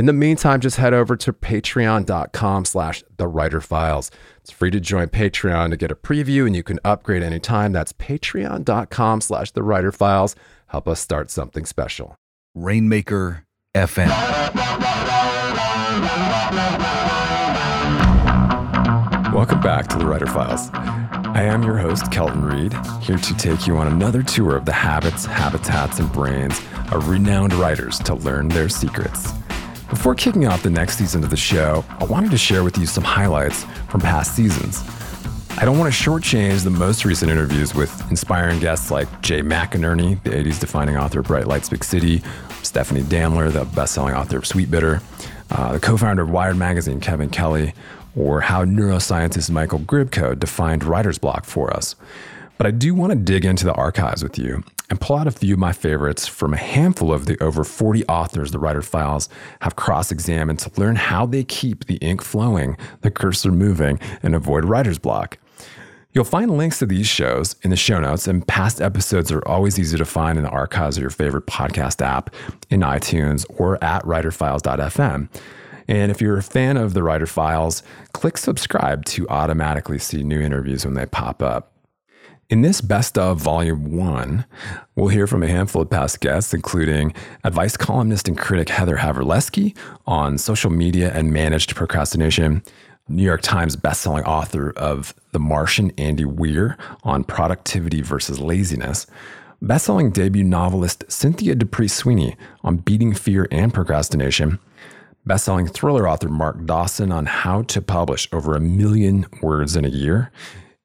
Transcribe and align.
In 0.00 0.06
the 0.06 0.14
meantime, 0.14 0.60
just 0.60 0.78
head 0.78 0.94
over 0.94 1.14
to 1.14 1.30
patreon.com 1.30 2.64
slash 2.64 3.04
the 3.18 3.28
writer 3.28 3.60
files. 3.60 4.10
It's 4.38 4.50
free 4.50 4.70
to 4.70 4.80
join 4.80 5.08
Patreon 5.08 5.68
to 5.68 5.76
get 5.76 5.92
a 5.92 5.94
preview 5.94 6.46
and 6.46 6.56
you 6.56 6.62
can 6.62 6.80
upgrade 6.86 7.22
anytime. 7.22 7.72
That's 7.72 7.92
patreon.com 7.92 9.20
slash 9.20 9.50
the 9.50 9.62
writer 9.62 9.92
files. 9.92 10.36
Help 10.68 10.88
us 10.88 11.00
start 11.00 11.30
something 11.30 11.66
special. 11.66 12.16
Rainmaker 12.54 13.44
FM. 13.74 14.08
Welcome 19.34 19.60
back 19.60 19.86
to 19.88 19.98
the 19.98 20.06
Writer 20.06 20.26
Files. 20.26 20.70
I 20.72 21.42
am 21.42 21.62
your 21.62 21.76
host, 21.76 22.10
Kelton 22.10 22.42
Reid, 22.42 22.72
here 23.02 23.18
to 23.18 23.36
take 23.36 23.66
you 23.66 23.76
on 23.76 23.86
another 23.86 24.22
tour 24.22 24.56
of 24.56 24.64
the 24.64 24.72
habits, 24.72 25.26
habitats, 25.26 25.98
and 25.98 26.10
brains 26.10 26.58
of 26.90 27.10
renowned 27.10 27.52
writers 27.52 27.98
to 27.98 28.14
learn 28.14 28.48
their 28.48 28.70
secrets. 28.70 29.34
Before 29.90 30.14
kicking 30.14 30.46
off 30.46 30.62
the 30.62 30.70
next 30.70 30.98
season 30.98 31.24
of 31.24 31.30
the 31.30 31.36
show, 31.36 31.84
I 31.98 32.04
wanted 32.04 32.30
to 32.30 32.38
share 32.38 32.62
with 32.62 32.78
you 32.78 32.86
some 32.86 33.02
highlights 33.02 33.64
from 33.88 34.00
past 34.00 34.36
seasons. 34.36 34.84
I 35.58 35.64
don't 35.64 35.80
want 35.80 35.92
to 35.92 36.00
shortchange 36.00 36.62
the 36.62 36.70
most 36.70 37.04
recent 37.04 37.28
interviews 37.28 37.74
with 37.74 38.08
inspiring 38.08 38.60
guests 38.60 38.92
like 38.92 39.08
Jay 39.20 39.42
McInerney, 39.42 40.22
the 40.22 40.30
80s 40.30 40.60
defining 40.60 40.96
author 40.96 41.20
of 41.20 41.26
Bright 41.26 41.48
Lights 41.48 41.68
Big 41.68 41.82
City, 41.82 42.22
Stephanie 42.62 43.02
Danler, 43.02 43.52
the 43.52 43.64
best 43.64 43.92
selling 43.92 44.14
author 44.14 44.38
of 44.38 44.44
Sweetbitter, 44.44 45.02
uh, 45.50 45.72
the 45.72 45.80
co 45.80 45.96
founder 45.96 46.22
of 46.22 46.30
Wired 46.30 46.56
Magazine, 46.56 47.00
Kevin 47.00 47.28
Kelly, 47.28 47.74
or 48.14 48.42
how 48.42 48.64
neuroscientist 48.64 49.50
Michael 49.50 49.80
Grybko 49.80 50.38
defined 50.38 50.84
writer's 50.84 51.18
block 51.18 51.44
for 51.44 51.74
us. 51.76 51.96
But 52.58 52.68
I 52.68 52.70
do 52.70 52.94
want 52.94 53.10
to 53.10 53.18
dig 53.18 53.44
into 53.44 53.64
the 53.64 53.74
archives 53.74 54.22
with 54.22 54.38
you 54.38 54.62
and 54.90 55.00
pull 55.00 55.16
out 55.16 55.28
a 55.28 55.30
few 55.30 55.54
of 55.54 55.60
my 55.60 55.72
favorites 55.72 56.26
from 56.26 56.52
a 56.52 56.58
handful 56.58 57.12
of 57.12 57.26
the 57.26 57.40
over 57.42 57.64
40 57.64 58.04
authors 58.06 58.50
the 58.50 58.58
Writer 58.58 58.82
Files 58.82 59.28
have 59.62 59.76
cross 59.76 60.10
examined 60.10 60.58
to 60.58 60.80
learn 60.80 60.96
how 60.96 61.24
they 61.24 61.44
keep 61.44 61.86
the 61.86 61.96
ink 61.96 62.22
flowing, 62.22 62.76
the 63.00 63.10
cursor 63.10 63.52
moving, 63.52 64.00
and 64.22 64.34
avoid 64.34 64.64
writer's 64.64 64.98
block. 64.98 65.38
You'll 66.12 66.24
find 66.24 66.50
links 66.50 66.80
to 66.80 66.86
these 66.86 67.06
shows 67.06 67.54
in 67.62 67.70
the 67.70 67.76
show 67.76 68.00
notes, 68.00 68.26
and 68.26 68.46
past 68.46 68.80
episodes 68.80 69.30
are 69.30 69.46
always 69.46 69.78
easy 69.78 69.96
to 69.96 70.04
find 70.04 70.36
in 70.36 70.44
the 70.44 70.50
archives 70.50 70.96
of 70.96 71.02
your 71.02 71.10
favorite 71.10 71.46
podcast 71.46 72.04
app, 72.04 72.34
in 72.68 72.80
iTunes, 72.80 73.46
or 73.48 73.82
at 73.82 74.02
writerfiles.fm. 74.02 75.28
And 75.86 76.10
if 76.10 76.20
you're 76.20 76.36
a 76.36 76.42
fan 76.42 76.76
of 76.76 76.94
the 76.94 77.04
Writer 77.04 77.26
Files, 77.26 77.84
click 78.12 78.38
subscribe 78.38 79.04
to 79.06 79.28
automatically 79.28 79.98
see 79.98 80.24
new 80.24 80.40
interviews 80.40 80.84
when 80.84 80.94
they 80.94 81.06
pop 81.06 81.42
up. 81.42 81.69
In 82.50 82.62
this 82.62 82.80
best 82.80 83.16
of 83.16 83.38
volume 83.38 83.92
one, 83.92 84.44
we'll 84.96 85.06
hear 85.06 85.28
from 85.28 85.44
a 85.44 85.46
handful 85.46 85.82
of 85.82 85.90
past 85.90 86.18
guests, 86.18 86.52
including 86.52 87.14
advice 87.44 87.76
columnist 87.76 88.26
and 88.26 88.36
critic 88.36 88.68
Heather 88.68 88.96
Havrilesky 88.96 89.76
on 90.04 90.36
social 90.36 90.68
media 90.68 91.12
and 91.14 91.32
managed 91.32 91.76
procrastination, 91.76 92.64
New 93.06 93.22
York 93.22 93.42
Times 93.42 93.76
bestselling 93.76 94.24
author 94.24 94.72
of 94.72 95.14
The 95.30 95.38
Martian, 95.38 95.92
Andy 95.96 96.24
Weir, 96.24 96.76
on 97.04 97.22
productivity 97.22 98.02
versus 98.02 98.40
laziness, 98.40 99.06
bestselling 99.62 100.12
debut 100.12 100.42
novelist 100.42 101.04
Cynthia 101.06 101.54
D'Aprix 101.54 101.90
Sweeney 101.92 102.36
on 102.64 102.78
beating 102.78 103.14
fear 103.14 103.46
and 103.52 103.72
procrastination, 103.72 104.58
bestselling 105.24 105.72
thriller 105.72 106.08
author 106.08 106.28
Mark 106.28 106.66
Dawson 106.66 107.12
on 107.12 107.26
how 107.26 107.62
to 107.62 107.80
publish 107.80 108.28
over 108.32 108.56
a 108.56 108.60
million 108.60 109.24
words 109.40 109.76
in 109.76 109.84
a 109.84 109.88
year, 109.88 110.32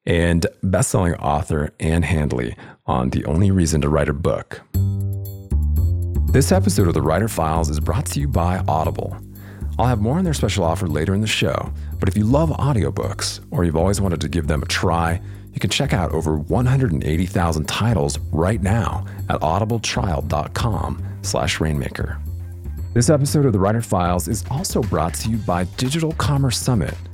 and 0.06 0.46
bestselling 0.64 1.20
author 1.20 1.72
Ann 1.80 2.04
Handley 2.04 2.56
on 2.86 3.10
The 3.10 3.26
Only 3.26 3.52
Reason 3.52 3.82
to 3.82 3.90
Write 3.90 4.10
a 4.10 4.14
Book. 4.14 4.62
This 6.32 6.52
episode 6.52 6.88
of 6.88 6.94
The 6.94 7.02
Writer 7.02 7.28
Files 7.28 7.70
is 7.70 7.80
brought 7.80 8.06
to 8.08 8.20
you 8.20 8.28
by 8.28 8.64
Audible. 8.68 9.18
I'll 9.80 9.88
have 9.88 10.02
more 10.02 10.18
on 10.18 10.24
their 10.24 10.34
special 10.34 10.64
offer 10.64 10.88
later 10.88 11.14
in 11.14 11.22
the 11.22 11.28
show, 11.28 11.72
but 12.00 12.08
if 12.08 12.16
you 12.16 12.26
love 12.26 12.50
audiobooks 12.50 13.46
or 13.52 13.66
you've 13.66 13.76
always 13.76 14.00
wanted 14.00 14.22
to 14.22 14.30
give 14.30 14.48
them 14.48 14.62
a 14.62 14.68
try, 14.68 15.22
you 15.54 15.60
can 15.60 15.70
check 15.70 15.94
out 15.94 16.12
over 16.12 16.38
180,000 16.38 17.66
titles 17.66 18.20
right 18.32 18.62
now 18.62 19.06
at 19.30 19.42
audibletrial.com 19.42 21.04
slash 21.22 21.60
rainmaker. 21.60 22.20
This 22.94 23.10
episode 23.10 23.46
of 23.46 23.54
The 23.54 23.60
Writer 23.60 23.82
Files 23.82 24.28
is 24.28 24.46
also 24.50 24.82
brought 24.82 25.14
to 25.16 25.30
you 25.30 25.38
by 25.38 25.64
Digital 25.78 26.12
Commerce 26.14 26.58
Summit– 26.58 26.94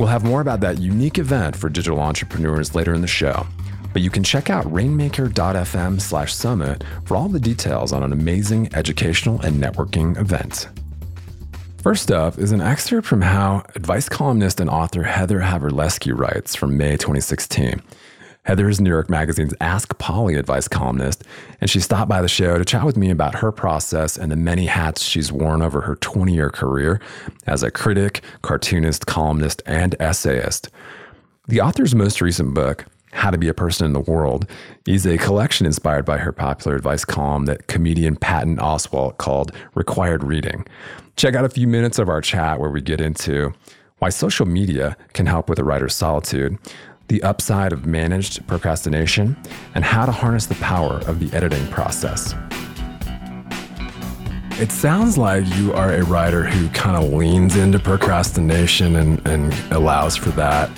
We'll 0.00 0.08
have 0.08 0.24
more 0.24 0.40
about 0.40 0.60
that 0.60 0.78
unique 0.78 1.18
event 1.18 1.54
for 1.54 1.68
digital 1.68 2.00
entrepreneurs 2.00 2.74
later 2.74 2.94
in 2.94 3.02
the 3.02 3.06
show. 3.06 3.46
But 3.92 4.00
you 4.00 4.08
can 4.08 4.24
check 4.24 4.48
out 4.48 4.64
rainmaker.fm 4.72 6.00
slash 6.00 6.34
summit 6.34 6.84
for 7.04 7.18
all 7.18 7.28
the 7.28 7.38
details 7.38 7.92
on 7.92 8.02
an 8.02 8.10
amazing 8.10 8.74
educational 8.74 9.42
and 9.42 9.62
networking 9.62 10.18
event. 10.18 10.70
First 11.82 12.10
up 12.10 12.38
is 12.38 12.50
an 12.50 12.62
excerpt 12.62 13.06
from 13.06 13.20
how 13.20 13.62
advice 13.74 14.08
columnist 14.08 14.58
and 14.58 14.70
author 14.70 15.02
Heather 15.02 15.40
Havrilesky 15.40 16.18
writes 16.18 16.54
from 16.54 16.78
May 16.78 16.92
2016. 16.92 17.82
Heather 18.44 18.70
is 18.70 18.80
New 18.80 18.88
York 18.88 19.10
Magazine's 19.10 19.52
Ask 19.60 19.98
Polly 19.98 20.34
advice 20.34 20.66
columnist, 20.66 21.24
and 21.60 21.68
she 21.68 21.78
stopped 21.78 22.08
by 22.08 22.22
the 22.22 22.28
show 22.28 22.56
to 22.56 22.64
chat 22.64 22.86
with 22.86 22.96
me 22.96 23.10
about 23.10 23.34
her 23.36 23.52
process 23.52 24.16
and 24.16 24.32
the 24.32 24.36
many 24.36 24.64
hats 24.64 25.02
she's 25.02 25.30
worn 25.30 25.60
over 25.60 25.82
her 25.82 25.96
20 25.96 26.32
year 26.32 26.48
career 26.48 27.00
as 27.46 27.62
a 27.62 27.70
critic, 27.70 28.22
cartoonist, 28.40 29.06
columnist, 29.06 29.62
and 29.66 29.94
essayist. 30.00 30.70
The 31.48 31.60
author's 31.60 31.94
most 31.94 32.22
recent 32.22 32.54
book, 32.54 32.86
How 33.12 33.30
to 33.30 33.36
Be 33.36 33.48
a 33.48 33.54
Person 33.54 33.84
in 33.84 33.92
the 33.92 34.00
World, 34.00 34.46
is 34.86 35.06
a 35.06 35.18
collection 35.18 35.66
inspired 35.66 36.06
by 36.06 36.16
her 36.16 36.32
popular 36.32 36.76
advice 36.76 37.04
column 37.04 37.44
that 37.44 37.66
comedian 37.66 38.16
Patton 38.16 38.56
Oswalt 38.56 39.18
called 39.18 39.52
Required 39.74 40.24
Reading. 40.24 40.66
Check 41.16 41.34
out 41.34 41.44
a 41.44 41.50
few 41.50 41.68
minutes 41.68 41.98
of 41.98 42.08
our 42.08 42.22
chat 42.22 42.58
where 42.58 42.70
we 42.70 42.80
get 42.80 43.02
into 43.02 43.52
why 43.98 44.08
social 44.08 44.46
media 44.46 44.96
can 45.12 45.26
help 45.26 45.48
with 45.50 45.58
a 45.58 45.64
writer's 45.64 45.94
solitude, 45.94 46.58
the 47.10 47.22
upside 47.24 47.72
of 47.72 47.86
managed 47.86 48.46
procrastination, 48.46 49.36
and 49.74 49.84
how 49.84 50.06
to 50.06 50.12
harness 50.12 50.46
the 50.46 50.54
power 50.54 51.00
of 51.08 51.18
the 51.18 51.36
editing 51.36 51.66
process. 51.66 52.34
It 54.60 54.70
sounds 54.70 55.18
like 55.18 55.44
you 55.56 55.72
are 55.72 55.92
a 55.92 56.04
writer 56.04 56.44
who 56.44 56.68
kind 56.68 56.96
of 56.96 57.12
leans 57.12 57.56
into 57.56 57.80
procrastination 57.80 58.94
and, 58.94 59.26
and 59.26 59.52
allows 59.72 60.14
for 60.14 60.30
that 60.30 60.70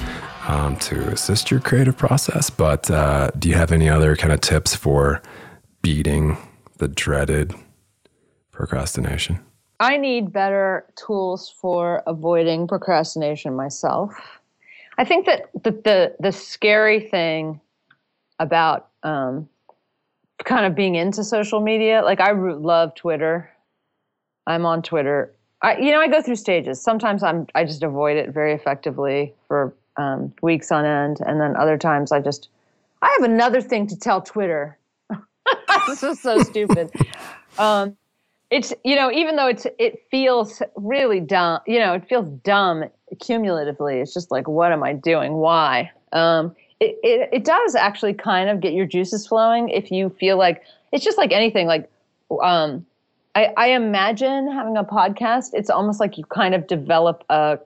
um, 0.49 0.77
to 0.77 1.01
assist 1.09 1.51
your 1.51 1.61
creative 1.61 1.99
process. 1.99 2.49
But 2.49 2.91
uh, 2.91 3.31
do 3.39 3.51
you 3.51 3.55
have 3.55 3.71
any 3.71 3.91
other 3.91 4.17
kind 4.17 4.33
of 4.33 4.41
tips 4.41 4.75
for 4.75 5.21
beating 5.83 6.39
the 6.79 6.89
dreaded 6.89 7.55
procrastination? 8.53 9.39
I 9.81 9.99
need 9.99 10.33
better 10.33 10.87
tools 10.97 11.55
for 11.61 12.03
avoiding 12.07 12.69
procrastination 12.69 13.55
myself. 13.55 14.15
I 14.99 15.05
think 15.05 15.27
that 15.27 15.51
the 15.63 15.71
the, 15.71 16.17
the 16.21 16.33
scary 16.33 17.01
thing 17.01 17.61
about 18.39 18.89
um, 19.03 19.49
kind 20.45 20.67
of 20.67 20.75
being 20.75 20.95
into 20.95 21.25
social 21.25 21.61
media, 21.61 22.03
like 22.03 22.21
I 22.21 22.33
love 22.33 22.95
Twitter. 22.95 23.51
I'm 24.47 24.67
on 24.67 24.83
Twitter. 24.83 25.33
I, 25.63 25.79
you 25.79 25.93
know, 25.93 26.01
I 26.01 26.09
go 26.09 26.21
through 26.21 26.37
stages. 26.37 26.83
Sometimes 26.83 27.23
I'm 27.23 27.47
I 27.55 27.65
just 27.65 27.83
avoid 27.83 28.17
it 28.17 28.31
very 28.31 28.53
effectively 28.53 29.35
for 29.47 29.75
um, 29.97 30.33
weeks 30.43 30.73
on 30.73 30.85
end, 30.85 31.19
and 31.25 31.41
then 31.41 31.57
other 31.57 31.79
times 31.79 32.13
I 32.13 32.21
just 32.21 32.49
I 33.01 33.17
have 33.19 33.31
another 33.31 33.61
thing 33.61 33.87
to 33.89 33.97
tell 33.99 34.21
Twitter. 34.21 34.79
this 35.87 36.03
is 36.03 36.21
so 36.21 36.39
stupid. 36.43 36.91
Um, 37.59 37.97
it's 38.51 38.73
you 38.85 38.95
know 38.97 39.11
even 39.11 39.37
though 39.37 39.49
it's 39.49 39.67
it 39.79 40.03
feels 40.11 40.63
really 40.77 41.21
dumb 41.21 41.61
you 41.67 41.79
know 41.79 41.95
it 41.95 42.07
feels 42.07 42.29
dumb 42.45 42.85
cumulatively 43.21 44.01
it's 44.01 44.15
just 44.15 44.31
like 44.31 44.49
what 44.49 44.73
am 44.73 44.83
i 44.83 44.93
doing? 44.93 45.35
Why? 45.35 45.91
Um, 46.13 46.55
it, 46.81 46.99
it, 47.03 47.29
it 47.33 47.45
does 47.45 47.75
actually 47.75 48.15
kind 48.15 48.49
of 48.51 48.61
get 48.61 48.73
your 48.73 48.87
juices 48.87 49.27
flowing 49.27 49.69
if 49.69 49.91
you 49.91 50.11
feel 50.21 50.37
like 50.37 50.63
it's 50.93 51.05
just 51.05 51.17
like 51.19 51.33
anything 51.33 51.67
like 51.67 51.91
um 52.43 52.85
I, 53.35 53.53
I 53.57 53.67
imagine 53.69 54.51
having 54.53 54.77
a 54.77 54.85
podcast 54.85 55.51
it's 55.55 55.71
almost 55.71 56.01
like 56.01 56.19
you 56.19 56.25
kind 56.25 56.55
of 56.55 56.67
develop 56.67 57.25
a, 57.31 57.59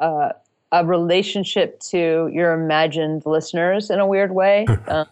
a 0.00 0.34
a 0.72 0.84
relationship 0.86 1.80
to 1.80 2.30
your 2.32 2.52
imagined 2.52 3.26
listeners 3.26 3.90
in 3.90 3.98
a 3.98 4.06
weird 4.06 4.32
way. 4.34 4.66
Um, 4.88 5.06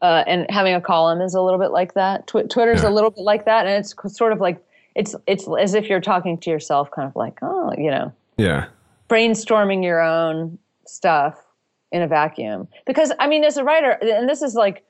uh, 0.00 0.24
and 0.26 0.50
having 0.50 0.74
a 0.74 0.80
column 0.80 1.20
is 1.20 1.34
a 1.34 1.40
little 1.40 1.60
bit 1.60 1.70
like 1.70 1.94
that. 1.94 2.26
Tw- 2.26 2.50
twitter's 2.50 2.82
Yeah. 2.82 2.88
a 2.88 2.90
little 2.90 3.10
bit 3.10 3.22
like 3.22 3.44
that 3.44 3.66
and 3.66 3.74
it's 3.76 3.94
sort 4.16 4.32
of 4.32 4.40
like 4.40 4.58
it's 4.94 5.14
it's 5.26 5.46
as 5.60 5.74
if 5.74 5.88
you're 5.88 6.00
talking 6.00 6.36
to 6.38 6.50
yourself 6.50 6.90
kind 6.90 7.06
of 7.08 7.14
like 7.16 7.38
oh 7.42 7.72
you 7.78 7.90
know 7.90 8.12
Yeah. 8.36 8.66
brainstorming 9.08 9.82
your 9.84 10.00
own 10.00 10.58
stuff 10.86 11.38
in 11.90 12.02
a 12.02 12.06
vacuum. 12.08 12.68
Because 12.86 13.12
I 13.18 13.26
mean, 13.26 13.44
as 13.44 13.56
a 13.56 13.64
writer, 13.64 13.90
and 14.02 14.28
this 14.28 14.42
is 14.42 14.54
like 14.54 14.84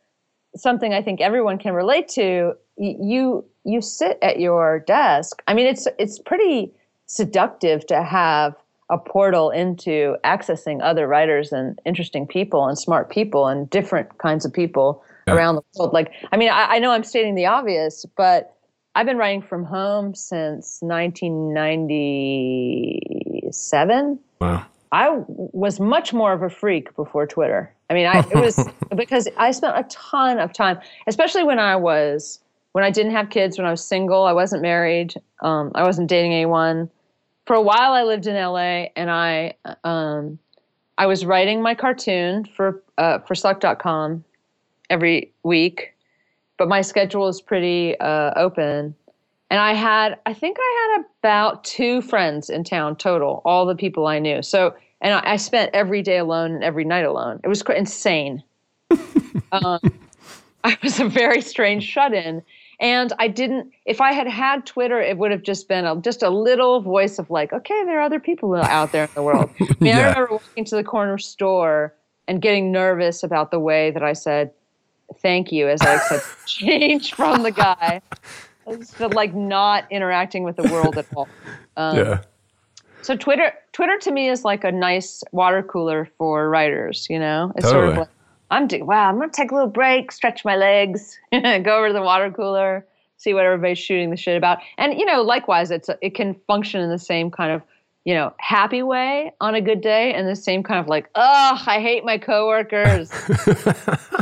something 0.56 0.92
I 0.94 1.02
think 1.02 1.20
everyone 1.20 1.58
can 1.58 1.74
relate 1.74 2.08
to. 2.10 2.54
You 2.76 3.44
you 3.64 3.80
sit 3.80 4.18
at 4.22 4.40
your 4.40 4.80
desk. 4.80 5.42
I 5.48 5.54
mean, 5.54 5.66
it's 5.66 5.86
it's 5.98 6.18
pretty 6.18 6.72
seductive 7.06 7.86
to 7.88 8.02
have 8.02 8.54
a 8.90 8.98
portal 8.98 9.50
into 9.50 10.16
accessing 10.24 10.80
other 10.82 11.06
writers 11.08 11.52
and 11.52 11.80
interesting 11.86 12.26
people 12.26 12.66
and 12.66 12.78
smart 12.78 13.10
people 13.10 13.46
and 13.48 13.68
different 13.70 14.18
kinds 14.18 14.44
of 14.44 14.52
people 14.52 15.02
Yeah. 15.26 15.34
around 15.34 15.54
the 15.56 15.62
world. 15.78 15.92
Like, 15.92 16.12
I 16.30 16.36
mean, 16.36 16.50
I, 16.50 16.64
I 16.74 16.78
know 16.78 16.90
I'm 16.90 17.04
stating 17.04 17.34
the 17.34 17.46
obvious, 17.46 18.04
but 18.16 18.54
I've 18.94 19.06
been 19.06 19.16
writing 19.18 19.40
from 19.42 19.64
home 19.64 20.14
since 20.14 20.80
1997. 23.52 24.18
Wow. 24.40 24.66
I 24.92 25.22
was 25.28 25.80
much 25.80 26.12
more 26.12 26.32
of 26.32 26.42
a 26.42 26.50
freak 26.50 26.94
before 26.96 27.26
Twitter. 27.26 27.72
I 27.88 27.94
mean, 27.94 28.06
I, 28.06 28.20
it 28.20 28.34
was 28.34 28.68
because 28.96 29.28
I 29.38 29.50
spent 29.52 29.76
a 29.76 29.84
ton 29.84 30.38
of 30.38 30.52
time, 30.52 30.78
especially 31.06 31.44
when 31.44 31.58
I 31.58 31.76
was 31.76 32.40
when 32.72 32.84
I 32.84 32.90
didn't 32.90 33.12
have 33.12 33.28
kids, 33.28 33.58
when 33.58 33.66
I 33.66 33.70
was 33.70 33.84
single, 33.84 34.24
I 34.24 34.32
wasn't 34.32 34.62
married, 34.62 35.14
um, 35.42 35.72
I 35.74 35.82
wasn't 35.82 36.08
dating 36.08 36.32
anyone. 36.32 36.90
For 37.46 37.54
a 37.54 37.60
while, 37.60 37.92
I 37.92 38.02
lived 38.02 38.26
in 38.26 38.34
LA, 38.34 38.86
and 38.96 39.10
I 39.10 39.54
um, 39.84 40.38
I 40.98 41.06
was 41.06 41.24
writing 41.24 41.62
my 41.62 41.74
cartoon 41.74 42.44
for 42.44 42.82
uh, 42.98 43.18
for 43.20 43.34
Suck.com 43.34 44.24
every 44.90 45.32
week, 45.42 45.94
but 46.58 46.68
my 46.68 46.82
schedule 46.82 47.22
was 47.22 47.40
pretty 47.40 47.98
uh, 47.98 48.32
open. 48.36 48.94
And 49.52 49.60
I 49.60 49.74
had, 49.74 50.18
I 50.24 50.32
think 50.32 50.56
I 50.58 50.94
had 50.96 51.04
about 51.20 51.62
two 51.62 52.00
friends 52.00 52.48
in 52.48 52.64
town 52.64 52.96
total, 52.96 53.42
all 53.44 53.66
the 53.66 53.74
people 53.74 54.06
I 54.06 54.18
knew. 54.18 54.40
So, 54.40 54.74
and 55.02 55.12
I, 55.12 55.32
I 55.32 55.36
spent 55.36 55.70
every 55.74 56.00
day 56.00 56.16
alone 56.16 56.52
and 56.52 56.64
every 56.64 56.86
night 56.86 57.04
alone. 57.04 57.38
It 57.44 57.48
was 57.48 57.60
insane. 57.76 58.42
um, 59.52 59.78
I 60.64 60.78
was 60.82 61.00
a 61.00 61.06
very 61.06 61.42
strange 61.42 61.84
shut 61.84 62.14
in. 62.14 62.42
And 62.80 63.12
I 63.18 63.28
didn't, 63.28 63.70
if 63.84 64.00
I 64.00 64.12
had 64.12 64.26
had 64.26 64.64
Twitter, 64.64 64.98
it 65.02 65.18
would 65.18 65.30
have 65.30 65.42
just 65.42 65.68
been 65.68 65.84
a, 65.84 65.96
just 66.00 66.22
a 66.22 66.30
little 66.30 66.80
voice 66.80 67.18
of 67.18 67.28
like, 67.28 67.52
okay, 67.52 67.84
there 67.84 67.98
are 67.98 68.04
other 68.04 68.20
people 68.20 68.56
out 68.56 68.92
there 68.92 69.04
in 69.04 69.10
the 69.14 69.22
world. 69.22 69.50
I 69.60 69.66
mean, 69.80 69.94
I 69.94 70.08
remember 70.08 70.28
walking 70.32 70.64
to 70.64 70.76
the 70.76 70.84
corner 70.84 71.18
store 71.18 71.94
and 72.26 72.40
getting 72.40 72.72
nervous 72.72 73.22
about 73.22 73.50
the 73.50 73.60
way 73.60 73.90
that 73.90 74.02
I 74.02 74.14
said, 74.14 74.50
thank 75.18 75.52
you 75.52 75.68
as 75.68 75.82
I 75.82 75.96
accept 75.96 76.24
change 76.46 77.12
from 77.12 77.42
the 77.42 77.50
guy. 77.50 78.00
I 78.68 78.76
just 78.76 78.94
felt 78.94 79.14
like 79.14 79.34
not 79.34 79.84
interacting 79.90 80.44
with 80.44 80.56
the 80.56 80.64
world 80.72 80.98
at 80.98 81.06
all. 81.14 81.28
Um, 81.76 81.96
yeah. 81.96 82.20
So 83.00 83.16
Twitter, 83.16 83.52
Twitter 83.72 83.96
to 84.02 84.12
me 84.12 84.28
is 84.28 84.44
like 84.44 84.62
a 84.62 84.70
nice 84.70 85.24
water 85.32 85.62
cooler 85.62 86.06
for 86.18 86.50
writers. 86.50 87.06
You 87.08 87.18
know, 87.18 87.50
it's 87.56 87.66
sort 87.66 87.84
of 87.84 87.90
Totally. 87.90 87.98
like 88.00 88.08
I'm 88.50 88.66
doing. 88.66 88.86
wow. 88.86 89.08
I'm 89.08 89.18
gonna 89.18 89.32
take 89.32 89.50
a 89.50 89.54
little 89.54 89.70
break, 89.70 90.12
stretch 90.12 90.44
my 90.44 90.54
legs, 90.54 91.18
go 91.32 91.38
over 91.78 91.88
to 91.88 91.92
the 91.94 92.02
water 92.02 92.30
cooler, 92.30 92.86
see 93.16 93.32
what 93.32 93.46
everybody's 93.46 93.78
shooting 93.78 94.10
the 94.10 94.16
shit 94.18 94.36
about, 94.36 94.58
and 94.76 94.98
you 94.98 95.06
know, 95.06 95.22
likewise, 95.22 95.70
it's 95.70 95.88
it 96.02 96.14
can 96.14 96.34
function 96.46 96.82
in 96.82 96.90
the 96.90 96.98
same 96.98 97.30
kind 97.30 97.50
of 97.52 97.62
you 98.04 98.12
know 98.12 98.34
happy 98.36 98.82
way 98.82 99.32
on 99.40 99.54
a 99.54 99.62
good 99.62 99.80
day, 99.80 100.12
and 100.12 100.28
the 100.28 100.36
same 100.36 100.62
kind 100.62 100.78
of 100.78 100.88
like, 100.88 101.08
ugh, 101.14 101.58
I 101.66 101.80
hate 101.80 102.04
my 102.04 102.18
coworkers 102.18 103.10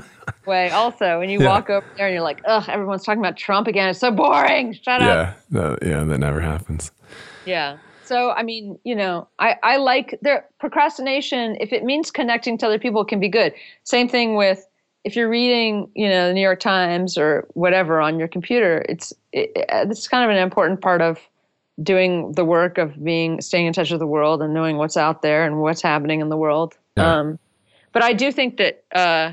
way. 0.50 0.68
Also, 0.70 1.18
when 1.20 1.30
you 1.30 1.40
Yeah. 1.40 1.48
walk 1.48 1.70
over 1.70 1.86
there 1.96 2.06
and 2.06 2.14
you're 2.14 2.22
like, 2.22 2.42
ugh, 2.44 2.64
everyone's 2.68 3.04
talking 3.04 3.20
about 3.20 3.36
Trump 3.36 3.66
again. 3.66 3.88
It's 3.88 4.00
so 4.00 4.10
boring. 4.10 4.74
Shut 4.74 5.00
up. 5.00 5.08
Yeah. 5.08 5.32
No, 5.50 5.78
yeah. 5.80 6.04
That 6.04 6.18
never 6.18 6.40
happens. 6.40 6.92
Yeah. 7.46 7.78
So 8.04 8.32
I 8.32 8.42
mean, 8.42 8.78
you 8.84 8.94
know, 8.96 9.28
I, 9.38 9.56
I 9.62 9.76
like 9.76 10.18
their 10.20 10.44
procrastination, 10.58 11.56
if 11.60 11.72
it 11.72 11.84
means 11.84 12.10
connecting 12.10 12.58
to 12.58 12.66
other 12.66 12.78
people, 12.78 13.04
can 13.04 13.20
be 13.20 13.28
good. 13.28 13.54
Same 13.84 14.08
thing 14.08 14.34
with 14.34 14.66
if 15.04 15.16
you're 15.16 15.30
reading, 15.30 15.88
you 15.94 16.08
know, 16.08 16.28
the 16.28 16.34
New 16.34 16.42
York 16.42 16.60
Times 16.60 17.16
or 17.16 17.46
whatever 17.54 18.00
on 18.00 18.18
your 18.18 18.28
computer, 18.28 18.84
it's 18.88 19.12
it, 19.32 19.50
it, 19.56 19.66
it's 19.90 20.08
kind 20.08 20.24
of 20.24 20.30
an 20.36 20.42
important 20.42 20.80
part 20.80 21.00
of 21.00 21.18
doing 21.82 22.32
the 22.32 22.44
work 22.44 22.76
of 22.76 23.02
being 23.02 23.40
staying 23.40 23.66
in 23.66 23.72
touch 23.72 23.90
with 23.90 24.00
the 24.00 24.06
world 24.06 24.42
and 24.42 24.52
knowing 24.52 24.76
what's 24.76 24.96
out 24.98 25.22
there 25.22 25.46
and 25.46 25.62
what's 25.62 25.80
happening 25.80 26.20
in 26.20 26.28
the 26.28 26.36
world. 26.36 26.76
Yeah. 26.96 27.20
Um, 27.20 27.38
but 27.92 28.02
I 28.02 28.12
do 28.12 28.30
think 28.30 28.58
that 28.58 28.84
uh, 28.94 29.32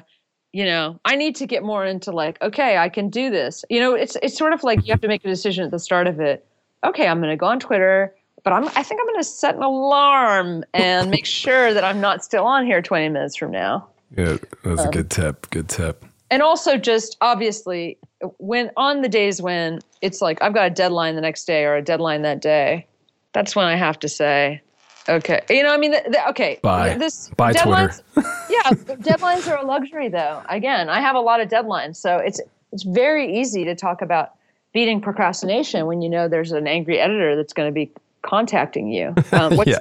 you 0.54 0.66
know, 0.66 1.00
I 1.06 1.16
need 1.16 1.36
to 1.38 1.46
get 1.46 1.64
more 1.64 1.86
into 1.86 2.12
like, 2.12 2.42
okay, 2.42 2.78
I 2.78 2.90
can 2.90 3.10
do 3.10 3.30
this. 3.30 3.64
You 3.70 3.80
know, 3.80 3.94
it's 3.94 4.18
it's 4.22 4.38
sort 4.38 4.54
of 4.54 4.64
like 4.64 4.86
you 4.86 4.92
have 4.94 5.02
to 5.02 5.08
make 5.08 5.24
a 5.24 5.28
decision 5.28 5.66
at 5.66 5.72
the 5.72 5.80
start 5.80 6.08
of 6.08 6.20
it. 6.20 6.46
Okay, 6.84 7.08
I'm 7.08 7.20
going 7.20 7.30
to 7.32 7.36
go 7.38 7.48
on 7.48 7.60
Twitter, 7.60 8.16
but 8.44 8.54
I'm 8.54 8.66
I 8.70 8.84
think 8.84 9.02
I'm 9.02 9.08
going 9.08 9.20
to 9.20 9.24
set 9.24 9.56
an 9.56 9.64
alarm 9.64 10.64
and 10.74 11.10
make 11.12 11.26
sure 11.26 11.74
that 11.74 11.84
I'm 11.84 12.00
not 12.02 12.24
still 12.24 12.46
on 12.46 12.66
here 12.66 12.82
20 12.82 13.10
minutes 13.10 13.36
from 13.36 13.52
now. 13.52 13.88
Yeah. 14.16 14.38
That's 14.64 14.82
Um, 14.82 14.88
a 14.88 14.92
good 14.92 15.10
tip. 15.10 15.50
Good 15.50 15.68
tip. 15.70 16.06
And 16.30 16.42
also 16.42 16.78
just 16.78 17.18
obviously 17.22 17.98
when 18.38 18.72
on 18.78 19.02
the 19.02 19.10
days 19.10 19.42
when 19.42 19.80
it's 20.02 20.22
like 20.22 20.42
I've 20.42 20.54
got 20.54 20.68
a 20.68 20.74
deadline 20.74 21.16
the 21.16 21.22
next 21.22 21.46
day 21.46 21.66
or 21.66 21.76
a 21.76 21.82
deadline 21.82 22.22
that 22.24 22.42
day, 22.42 22.88
that's 23.34 23.56
when 23.56 23.66
I 23.66 23.76
have 23.76 24.00
to 24.00 24.10
say, 24.10 24.62
okay, 25.10 25.42
you 25.50 25.64
know, 25.64 25.74
I 25.74 25.78
mean, 25.78 25.92
th- 25.92 26.04
th- 26.04 26.24
okay, 26.30 26.60
Bye. 26.62 26.96
this 26.96 27.30
Bye, 27.38 27.54
Twitter. 27.54 27.92
yeah, 28.50 28.72
deadlines 28.72 29.48
are 29.48 29.58
a 29.58 29.66
luxury 29.66 30.10
though. 30.10 30.42
Again, 30.50 30.90
I 30.90 31.02
have 31.02 31.16
a 31.16 31.20
lot 31.22 31.42
of 31.42 31.50
deadlines, 31.50 31.96
so 31.98 32.18
it's 32.18 32.42
it's 32.72 32.84
very 32.84 33.40
easy 33.40 33.64
to 33.66 33.76
talk 33.76 34.02
about 34.02 34.32
beating 34.74 35.02
procrastination 35.02 35.86
when 35.86 36.02
you 36.02 36.10
know 36.10 36.28
there's 36.28 36.52
an 36.52 36.68
angry 36.68 37.00
editor 37.00 37.36
that's 37.36 37.54
going 37.54 37.68
to 37.68 37.74
be 37.74 37.92
contacting 38.22 38.92
you. 38.92 39.16
Um, 39.32 39.56
what's 39.58 39.72
Yeah. 39.72 39.80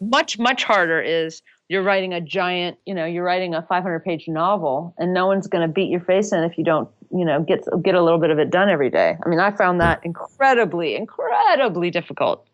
much 0.00 0.38
much 0.38 0.64
harder 0.64 1.00
is 1.00 1.42
you're 1.68 1.82
writing 1.82 2.14
a 2.14 2.20
giant, 2.20 2.78
you 2.86 2.94
know, 2.94 3.04
you're 3.04 3.24
writing 3.24 3.54
a 3.54 3.60
500 3.62 4.00
page 4.04 4.26
novel, 4.28 4.94
and 4.98 5.12
no 5.12 5.26
one's 5.26 5.46
going 5.46 5.66
to 5.66 5.72
beat 5.72 5.90
your 5.90 6.00
face 6.00 6.32
in 6.32 6.42
if 6.42 6.56
you 6.56 6.64
don't, 6.64 6.88
you 7.10 7.24
know, 7.24 7.42
get 7.42 7.62
get 7.82 7.94
a 7.94 8.02
little 8.02 8.18
bit 8.18 8.30
of 8.30 8.38
it 8.38 8.50
done 8.50 8.68
every 8.70 8.90
day. 8.90 9.16
I 9.24 9.28
mean, 9.28 9.38
I 9.40 9.50
found 9.50 9.80
that 9.80 10.00
incredibly, 10.04 10.94
incredibly 10.96 11.90
difficult 11.90 12.46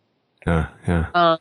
Yeah. 0.47 0.67
Yeah. 0.89 1.37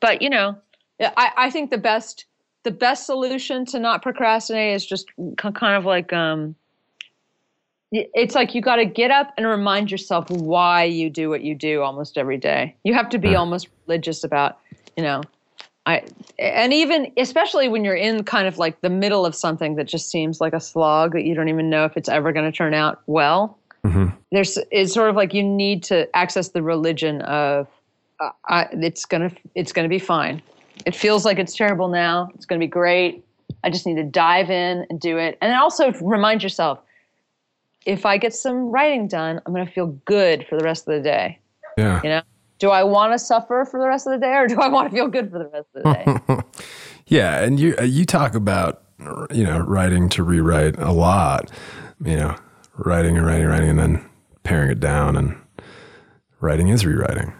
But 0.00 0.22
you 0.22 0.30
know. 0.30 0.56
I, 1.02 1.32
I 1.36 1.50
think 1.50 1.70
the 1.70 1.78
best 1.78 2.26
the 2.64 2.70
best 2.70 3.06
solution 3.06 3.64
to 3.66 3.78
not 3.78 4.02
procrastinate 4.02 4.74
is 4.74 4.84
just 4.84 5.06
kind 5.38 5.76
of 5.76 5.86
like 5.86 6.12
um 6.12 6.54
it's 7.92 8.34
like 8.34 8.54
you 8.54 8.60
got 8.60 8.76
to 8.76 8.84
get 8.84 9.10
up 9.10 9.32
and 9.36 9.46
remind 9.46 9.90
yourself 9.90 10.28
why 10.30 10.84
you 10.84 11.10
do 11.10 11.28
what 11.30 11.42
you 11.42 11.54
do 11.54 11.82
almost 11.82 12.18
every 12.18 12.36
day. 12.36 12.76
You 12.84 12.94
have 12.94 13.08
to 13.08 13.18
be 13.18 13.30
Yeah. 13.30 13.38
almost 13.38 13.68
religious 13.86 14.22
about 14.24 14.58
you 14.96 15.02
know 15.02 15.22
i 15.86 16.02
and 16.38 16.72
even 16.74 17.10
especially 17.16 17.68
when 17.68 17.84
you're 17.84 17.94
in 17.96 18.24
kind 18.24 18.46
of 18.46 18.58
like 18.58 18.80
the 18.82 18.90
middle 18.90 19.24
of 19.24 19.34
something 19.34 19.76
that 19.76 19.84
just 19.84 20.10
seems 20.10 20.40
like 20.40 20.52
a 20.52 20.60
slog 20.60 21.12
that 21.12 21.24
you 21.24 21.34
don't 21.34 21.48
even 21.48 21.70
know 21.70 21.84
if 21.86 21.96
it's 21.96 22.08
ever 22.08 22.32
going 22.32 22.44
to 22.44 22.54
turn 22.54 22.74
out 22.74 23.00
well 23.06 23.56
hmm 23.84 24.08
there's 24.32 24.58
it's 24.70 24.92
sort 24.92 25.08
of 25.08 25.16
like 25.16 25.32
you 25.32 25.42
need 25.42 25.82
to 25.82 26.14
access 26.14 26.50
the 26.50 26.62
religion 26.62 27.22
of 27.22 27.66
I, 28.20 28.68
it's 28.72 29.04
gonna 29.04 29.30
it's 29.54 29.72
gonna 29.72 29.88
be 29.88 29.98
fine. 29.98 30.42
It 30.86 30.94
feels 30.94 31.24
like 31.24 31.38
it's 31.38 31.54
terrible 31.54 31.88
now. 31.88 32.30
It's 32.34 32.46
gonna 32.46 32.58
be 32.58 32.66
great. 32.66 33.24
I 33.64 33.70
just 33.70 33.86
need 33.86 33.96
to 33.96 34.04
dive 34.04 34.50
in 34.50 34.86
and 34.88 35.00
do 35.00 35.18
it, 35.18 35.38
and 35.40 35.54
also 35.54 35.92
remind 35.92 36.42
yourself: 36.42 36.80
if 37.86 38.06
I 38.06 38.18
get 38.18 38.34
some 38.34 38.70
writing 38.70 39.08
done, 39.08 39.40
I'm 39.44 39.52
gonna 39.52 39.70
feel 39.70 39.88
good 40.04 40.46
for 40.48 40.58
the 40.58 40.64
rest 40.64 40.86
of 40.88 40.94
the 40.94 41.00
day. 41.00 41.38
Yeah. 41.76 42.00
You 42.02 42.10
know, 42.10 42.22
do 42.58 42.70
I 42.70 42.84
want 42.84 43.12
to 43.12 43.18
suffer 43.18 43.66
for 43.70 43.80
the 43.80 43.88
rest 43.88 44.06
of 44.06 44.12
the 44.12 44.18
day, 44.18 44.34
or 44.34 44.46
do 44.46 44.60
I 44.60 44.68
want 44.68 44.90
to 44.90 44.96
feel 44.96 45.08
good 45.08 45.30
for 45.30 45.38
the 45.38 45.46
rest 45.46 45.68
of 45.74 45.82
the 45.82 45.92
day? 45.94 46.42
Yeah, 47.10 47.42
and 47.42 47.58
you 47.58 47.74
uh, 47.76 47.82
you 47.82 48.04
talk 48.04 48.36
about 48.36 48.84
you 49.32 49.42
know 49.42 49.58
writing 49.58 50.08
to 50.10 50.22
rewrite 50.22 50.78
a 50.78 50.92
lot, 50.92 51.50
you 52.04 52.14
know, 52.14 52.36
writing 52.76 53.16
and 53.16 53.26
writing, 53.26 53.46
writing, 53.46 53.70
and 53.70 53.78
then 53.80 54.10
paring 54.44 54.70
it 54.70 54.78
down, 54.78 55.16
and 55.16 55.36
writing 56.40 56.68
is 56.68 56.86
rewriting. 56.86 57.32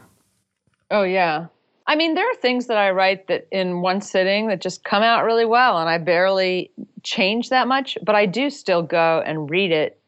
Oh 0.90 1.02
yeah. 1.02 1.46
I 1.86 1.96
mean, 1.96 2.14
there 2.14 2.30
are 2.30 2.36
things 2.36 2.66
that 2.66 2.76
I 2.76 2.90
write 2.90 3.26
that 3.28 3.48
in 3.50 3.80
one 3.80 4.00
sitting 4.00 4.46
that 4.48 4.60
just 4.60 4.84
come 4.84 5.02
out 5.02 5.24
really 5.24 5.44
well, 5.44 5.78
and 5.78 5.88
I 5.88 5.98
barely 5.98 6.70
change 7.02 7.48
that 7.48 7.66
much. 7.66 7.98
But 8.04 8.14
I 8.14 8.26
do 8.26 8.50
still 8.50 8.82
go 8.82 9.22
and 9.26 9.50
read 9.50 9.72
it. 9.72 10.00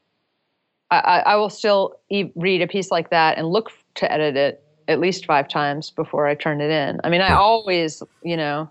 I, 0.90 0.98
I, 0.98 1.18
I 1.18 1.36
will 1.36 1.50
still 1.50 1.94
e- 2.10 2.30
read 2.36 2.62
a 2.62 2.68
piece 2.68 2.90
like 2.90 3.10
that 3.10 3.38
and 3.38 3.48
look 3.48 3.70
to 3.96 4.10
edit 4.10 4.36
it 4.36 4.62
at 4.88 5.00
least 5.00 5.26
five 5.26 5.48
times 5.48 5.90
before 5.90 6.26
I 6.26 6.34
turn 6.34 6.60
it 6.60 6.70
in. 6.70 7.00
I 7.02 7.08
mean, 7.08 7.20
I 7.20 7.32
always, 7.32 8.02
you 8.22 8.36
know, 8.36 8.70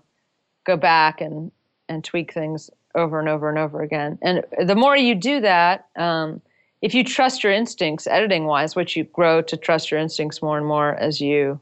go 0.64 0.76
back 0.76 1.20
and 1.20 1.50
and 1.88 2.04
tweak 2.04 2.32
things 2.32 2.70
over 2.94 3.18
and 3.18 3.28
over 3.28 3.48
and 3.48 3.58
over 3.58 3.82
again. 3.82 4.18
And 4.22 4.44
the 4.64 4.74
more 4.74 4.96
you 4.96 5.14
do 5.14 5.40
that, 5.40 5.86
um, 5.96 6.40
if 6.80 6.94
you 6.94 7.04
trust 7.04 7.44
your 7.44 7.52
instincts 7.52 8.06
editing 8.06 8.44
wise, 8.44 8.74
which 8.74 8.96
you 8.96 9.04
grow 9.04 9.42
to 9.42 9.56
trust 9.56 9.90
your 9.90 10.00
instincts 10.00 10.40
more 10.40 10.56
and 10.56 10.66
more 10.66 10.94
as 10.94 11.20
you 11.20 11.60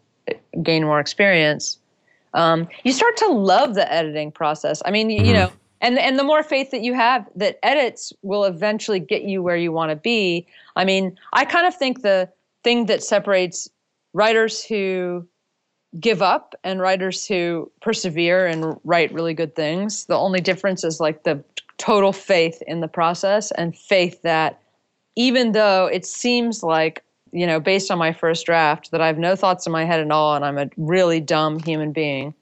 gain 0.63 0.85
more 0.85 1.01
experience, 1.01 1.79
um, 2.35 2.69
you 2.85 2.93
start 2.93 3.17
to 3.19 3.29
love 3.29 3.75
the 3.75 3.93
editing 3.93 4.31
process. 4.33 4.83
I 4.85 4.91
mean, 4.91 5.09
mm-hmm. 5.09 5.25
you 5.25 5.33
know, 5.33 5.53
and 5.81 5.99
and 5.99 6.19
the 6.19 6.25
more 6.25 6.43
faith 6.43 6.71
that 6.71 6.83
you 6.83 6.95
have 6.95 7.27
that 7.37 7.59
edits 7.63 8.13
will 8.23 8.45
eventually 8.45 9.01
get 9.01 9.23
you 9.23 9.43
where 9.43 9.57
you 9.57 9.73
want 9.73 9.91
to 9.91 9.97
be. 9.97 10.47
I 10.77 10.85
mean, 10.85 11.19
I 11.33 11.45
kind 11.45 11.67
of 11.67 11.75
think 11.75 12.03
the 12.03 12.29
thing 12.63 12.87
that 12.87 13.03
separates 13.03 13.69
writers 14.13 14.65
who 14.65 15.27
give 15.99 16.23
up 16.23 16.55
and 16.63 16.81
writers 16.81 17.27
who 17.27 17.71
persevere 17.81 18.47
and 18.47 18.79
write 18.85 19.13
really 19.13 19.35
good 19.35 19.57
things. 19.57 20.05
The 20.07 20.17
only 20.17 20.41
difference 20.41 20.85
is 20.85 21.01
like 21.01 21.25
the 21.25 21.43
total 21.79 22.13
faith 22.13 22.63
in 22.67 22.81
the 22.81 22.89
process 22.89 23.51
and 23.53 23.77
faith 23.77 24.23
that 24.23 24.61
even 25.17 25.53
though 25.53 25.87
it 25.87 26.07
seems 26.07 26.63
like, 26.63 27.03
you 27.33 27.47
know, 27.47 27.61
based 27.61 27.91
on 27.91 27.99
my 27.99 28.13
first 28.13 28.47
draft, 28.47 28.91
that 28.91 29.01
I 29.01 29.07
have 29.07 29.19
no 29.19 29.37
thoughts 29.37 29.67
in 29.67 29.73
my 29.73 29.85
head 29.85 30.01
at 30.01 30.11
all 30.11 30.35
and 30.35 30.45
I'm 30.45 30.59
a 30.59 30.69
really 30.77 31.21
dumb 31.21 31.59
human 31.61 31.93
being 31.93 32.35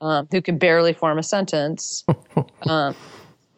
um, 0.00 0.28
who 0.30 0.42
can 0.42 0.58
barely 0.58 0.92
form 0.92 1.18
a 1.18 1.22
sentence, 1.22 2.04
um, 2.68 2.94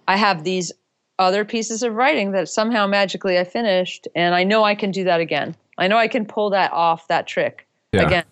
I 0.09 0.17
have 0.17 0.45
these 0.45 0.73
other 1.19 1.45
pieces 1.45 1.83
of 1.83 1.95
writing 1.95 2.33
that 2.33 2.49
somehow 2.49 2.87
magically 2.87 3.39
I 3.39 3.45
finished 3.45 4.07
and 4.15 4.35
I 4.35 4.45
know 4.45 4.65
I 4.65 4.75
can 4.75 4.91
do 4.91 5.05
that 5.05 5.21
again. 5.21 5.57
I 5.79 5.89
know 5.89 5.97
I 5.97 6.09
can 6.09 6.27
pull 6.27 6.51
that 6.51 6.73
off, 6.73 7.09
that 7.09 7.27
trick 7.27 7.67
yeah. 7.93 8.03
again 8.03 8.25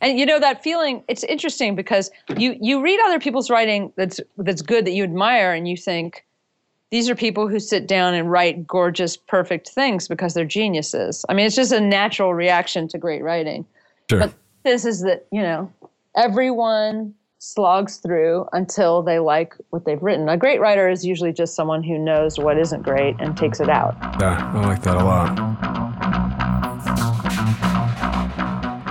and 0.00 0.18
you 0.18 0.26
know 0.26 0.38
that 0.38 0.62
feeling 0.62 1.02
it's 1.08 1.24
interesting 1.24 1.74
because 1.74 2.10
you 2.36 2.56
you 2.60 2.82
read 2.82 2.98
other 3.06 3.20
people's 3.20 3.50
writing 3.50 3.92
that's 3.96 4.20
that's 4.38 4.62
good 4.62 4.84
that 4.84 4.92
you 4.92 5.04
admire 5.04 5.52
and 5.52 5.68
you 5.68 5.76
think 5.76 6.24
these 6.90 7.08
are 7.08 7.14
people 7.14 7.48
who 7.48 7.58
sit 7.60 7.86
down 7.86 8.14
and 8.14 8.30
write 8.30 8.66
gorgeous 8.66 9.16
perfect 9.16 9.68
things 9.68 10.08
because 10.08 10.34
they're 10.34 10.44
geniuses. 10.44 11.24
I 11.28 11.34
mean 11.34 11.46
it's 11.46 11.56
just 11.56 11.72
a 11.72 11.80
natural 11.80 12.34
reaction 12.34 12.88
to 12.88 12.98
great 12.98 13.22
writing. 13.22 13.64
Sure. 14.10 14.20
but 14.20 14.34
this 14.64 14.84
is 14.84 15.02
that 15.02 15.26
you 15.30 15.40
know 15.40 15.72
everyone 16.16 17.14
slogs 17.38 17.96
through 17.98 18.46
until 18.52 19.02
they 19.02 19.18
like 19.18 19.54
what 19.70 19.84
they've 19.86 20.02
written. 20.02 20.28
A 20.28 20.36
great 20.36 20.60
writer 20.60 20.90
is 20.90 21.06
usually 21.06 21.32
just 21.32 21.54
someone 21.54 21.82
who 21.82 21.96
knows 21.96 22.38
what 22.38 22.58
isn't 22.58 22.82
great 22.82 23.16
and 23.18 23.36
takes 23.36 23.60
it 23.60 23.70
out. 23.70 23.96
Yeah 24.20 24.50
i 24.54 24.66
like 24.66 24.82
that 24.82 24.96
a 24.96 25.04
lot. 25.04 25.70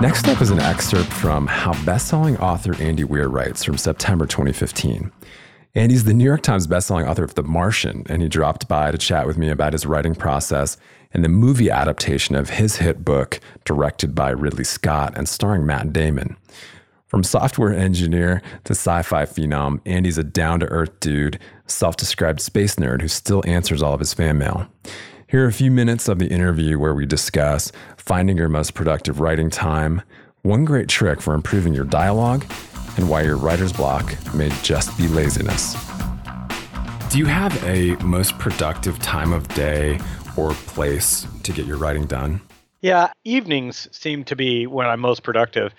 Next 0.00 0.26
up 0.28 0.40
is 0.40 0.48
an 0.50 0.60
excerpt 0.60 1.12
from 1.12 1.46
how 1.46 1.74
bestselling 1.74 2.40
author 2.40 2.74
Andy 2.80 3.04
Weir 3.04 3.28
writes 3.28 3.62
from 3.62 3.76
September 3.76 4.24
2015. 4.24 5.12
Andy's 5.74 6.02
the 6.02 6.14
New 6.14 6.24
York 6.24 6.42
Times 6.42 6.66
bestselling 6.66 7.06
author 7.06 7.22
of 7.22 7.36
The 7.36 7.44
Martian, 7.44 8.04
and 8.08 8.20
he 8.20 8.28
dropped 8.28 8.66
by 8.66 8.90
to 8.90 8.98
chat 8.98 9.24
with 9.24 9.38
me 9.38 9.50
about 9.50 9.72
his 9.72 9.86
writing 9.86 10.16
process 10.16 10.76
and 11.12 11.22
the 11.22 11.28
movie 11.28 11.70
adaptation 11.70 12.34
of 12.34 12.50
his 12.50 12.76
hit 12.76 13.04
book, 13.04 13.38
directed 13.64 14.12
by 14.12 14.30
Ridley 14.30 14.64
Scott 14.64 15.12
and 15.16 15.28
starring 15.28 15.64
Matt 15.64 15.92
Damon. 15.92 16.36
From 17.06 17.22
software 17.22 17.72
engineer 17.72 18.42
to 18.64 18.72
sci 18.72 19.02
fi 19.02 19.24
phenom, 19.24 19.80
Andy's 19.86 20.18
a 20.18 20.24
down 20.24 20.58
to 20.58 20.66
earth 20.66 20.98
dude, 20.98 21.38
self 21.66 21.96
described 21.96 22.40
space 22.40 22.74
nerd 22.74 23.00
who 23.00 23.08
still 23.08 23.42
answers 23.46 23.80
all 23.80 23.94
of 23.94 24.00
his 24.00 24.12
fan 24.12 24.38
mail. 24.38 24.66
Here 25.28 25.44
are 25.44 25.48
a 25.48 25.52
few 25.52 25.70
minutes 25.70 26.08
of 26.08 26.18
the 26.18 26.26
interview 26.26 26.80
where 26.80 26.94
we 26.94 27.06
discuss 27.06 27.70
finding 27.96 28.36
your 28.36 28.48
most 28.48 28.74
productive 28.74 29.20
writing 29.20 29.50
time, 29.50 30.02
one 30.42 30.64
great 30.64 30.88
trick 30.88 31.20
for 31.20 31.34
improving 31.34 31.74
your 31.74 31.84
dialogue, 31.84 32.44
and 32.96 33.08
why 33.08 33.22
your 33.22 33.36
writer's 33.36 33.72
block 33.72 34.16
may 34.34 34.50
just 34.62 34.96
be 34.98 35.08
laziness. 35.08 35.74
Do 37.10 37.18
you 37.18 37.26
have 37.26 37.64
a 37.64 37.96
most 38.04 38.38
productive 38.38 38.98
time 39.00 39.32
of 39.32 39.48
day 39.48 39.98
or 40.36 40.52
place 40.52 41.26
to 41.42 41.52
get 41.52 41.66
your 41.66 41.76
writing 41.76 42.06
done? 42.06 42.40
Yeah, 42.80 43.12
evenings 43.24 43.88
seem 43.90 44.24
to 44.24 44.36
be 44.36 44.66
when 44.66 44.86
I'm 44.86 45.00
most 45.00 45.22
productive. 45.22 45.74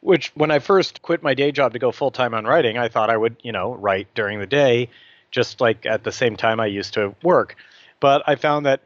Which, 0.00 0.30
when 0.36 0.52
I 0.52 0.60
first 0.60 1.02
quit 1.02 1.22
my 1.22 1.34
day 1.34 1.50
job 1.50 1.72
to 1.72 1.80
go 1.80 1.90
full 1.90 2.12
time 2.12 2.32
on 2.32 2.44
writing, 2.44 2.78
I 2.78 2.88
thought 2.88 3.10
I 3.10 3.16
would, 3.16 3.36
you 3.42 3.50
know, 3.50 3.74
write 3.74 4.06
during 4.14 4.38
the 4.38 4.46
day, 4.46 4.88
just 5.32 5.60
like 5.60 5.84
at 5.84 6.04
the 6.04 6.12
same 6.12 6.36
time 6.36 6.60
I 6.60 6.66
used 6.66 6.94
to 6.94 7.14
work. 7.24 7.56
But 7.98 8.22
I 8.26 8.36
found 8.36 8.64
that 8.66 8.80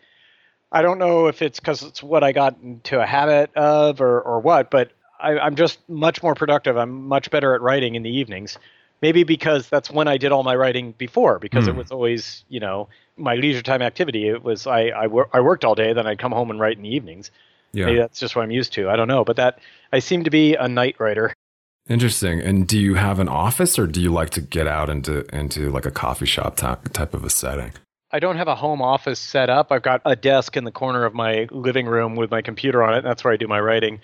I 0.72 0.80
don't 0.80 0.98
know 0.98 1.26
if 1.26 1.42
it's 1.42 1.60
because 1.60 1.82
it's 1.82 2.02
what 2.02 2.24
I 2.24 2.32
got 2.32 2.56
into 2.62 2.98
a 2.98 3.06
habit 3.06 3.54
of 3.54 4.00
or, 4.00 4.22
or 4.22 4.40
what, 4.40 4.70
but 4.70 4.90
I, 5.22 5.38
I'm 5.38 5.56
just 5.56 5.78
much 5.88 6.22
more 6.22 6.34
productive. 6.34 6.76
I'm 6.76 7.06
much 7.06 7.30
better 7.30 7.54
at 7.54 7.60
writing 7.60 7.94
in 7.94 8.02
the 8.02 8.10
evenings. 8.10 8.58
Maybe 9.00 9.24
because 9.24 9.68
that's 9.68 9.90
when 9.90 10.06
I 10.06 10.16
did 10.16 10.30
all 10.30 10.44
my 10.44 10.54
writing 10.54 10.94
before, 10.96 11.40
because 11.40 11.64
mm. 11.64 11.68
it 11.68 11.72
hmm. 11.72 11.78
was 11.78 11.90
always, 11.90 12.44
you 12.48 12.60
know, 12.60 12.88
my 13.16 13.34
leisure 13.34 13.62
time 13.62 13.82
activity. 13.82 14.28
It 14.28 14.44
was 14.44 14.66
I 14.66 14.88
I, 14.88 15.06
wor- 15.08 15.28
I 15.32 15.40
worked 15.40 15.64
all 15.64 15.74
day, 15.74 15.92
then 15.92 16.06
I'd 16.06 16.18
come 16.18 16.30
home 16.30 16.50
and 16.50 16.60
write 16.60 16.76
in 16.76 16.84
the 16.84 16.94
evenings. 16.94 17.30
Yeah. 17.72 17.86
Maybe 17.86 17.98
that's 17.98 18.20
just 18.20 18.36
what 18.36 18.42
I'm 18.42 18.50
used 18.50 18.72
to. 18.74 18.88
I 18.88 18.96
don't 18.96 19.08
know, 19.08 19.24
but 19.24 19.36
that 19.36 19.58
I 19.92 19.98
seem 19.98 20.22
to 20.24 20.30
be 20.30 20.54
a 20.54 20.68
night 20.68 20.96
writer. 21.00 21.34
Interesting. 21.88 22.40
And 22.40 22.68
do 22.68 22.78
you 22.78 22.94
have 22.94 23.18
an 23.18 23.28
office, 23.28 23.76
or 23.76 23.88
do 23.88 24.00
you 24.00 24.12
like 24.12 24.30
to 24.30 24.40
get 24.40 24.68
out 24.68 24.88
into 24.88 25.24
into 25.34 25.70
like 25.70 25.86
a 25.86 25.90
coffee 25.90 26.26
shop 26.26 26.56
type 26.56 26.92
type 26.92 27.12
of 27.12 27.24
a 27.24 27.30
setting? 27.30 27.72
I 28.12 28.18
don't 28.18 28.36
have 28.36 28.48
a 28.48 28.54
home 28.54 28.82
office 28.82 29.18
set 29.18 29.48
up. 29.48 29.72
I've 29.72 29.82
got 29.82 30.02
a 30.04 30.14
desk 30.14 30.56
in 30.56 30.64
the 30.64 30.70
corner 30.70 31.04
of 31.04 31.14
my 31.14 31.48
living 31.50 31.86
room 31.86 32.14
with 32.14 32.30
my 32.30 32.42
computer 32.42 32.82
on 32.82 32.92
it. 32.94 32.98
And 32.98 33.06
that's 33.06 33.24
where 33.24 33.32
I 33.32 33.36
do 33.36 33.48
my 33.48 33.58
writing. 33.58 34.00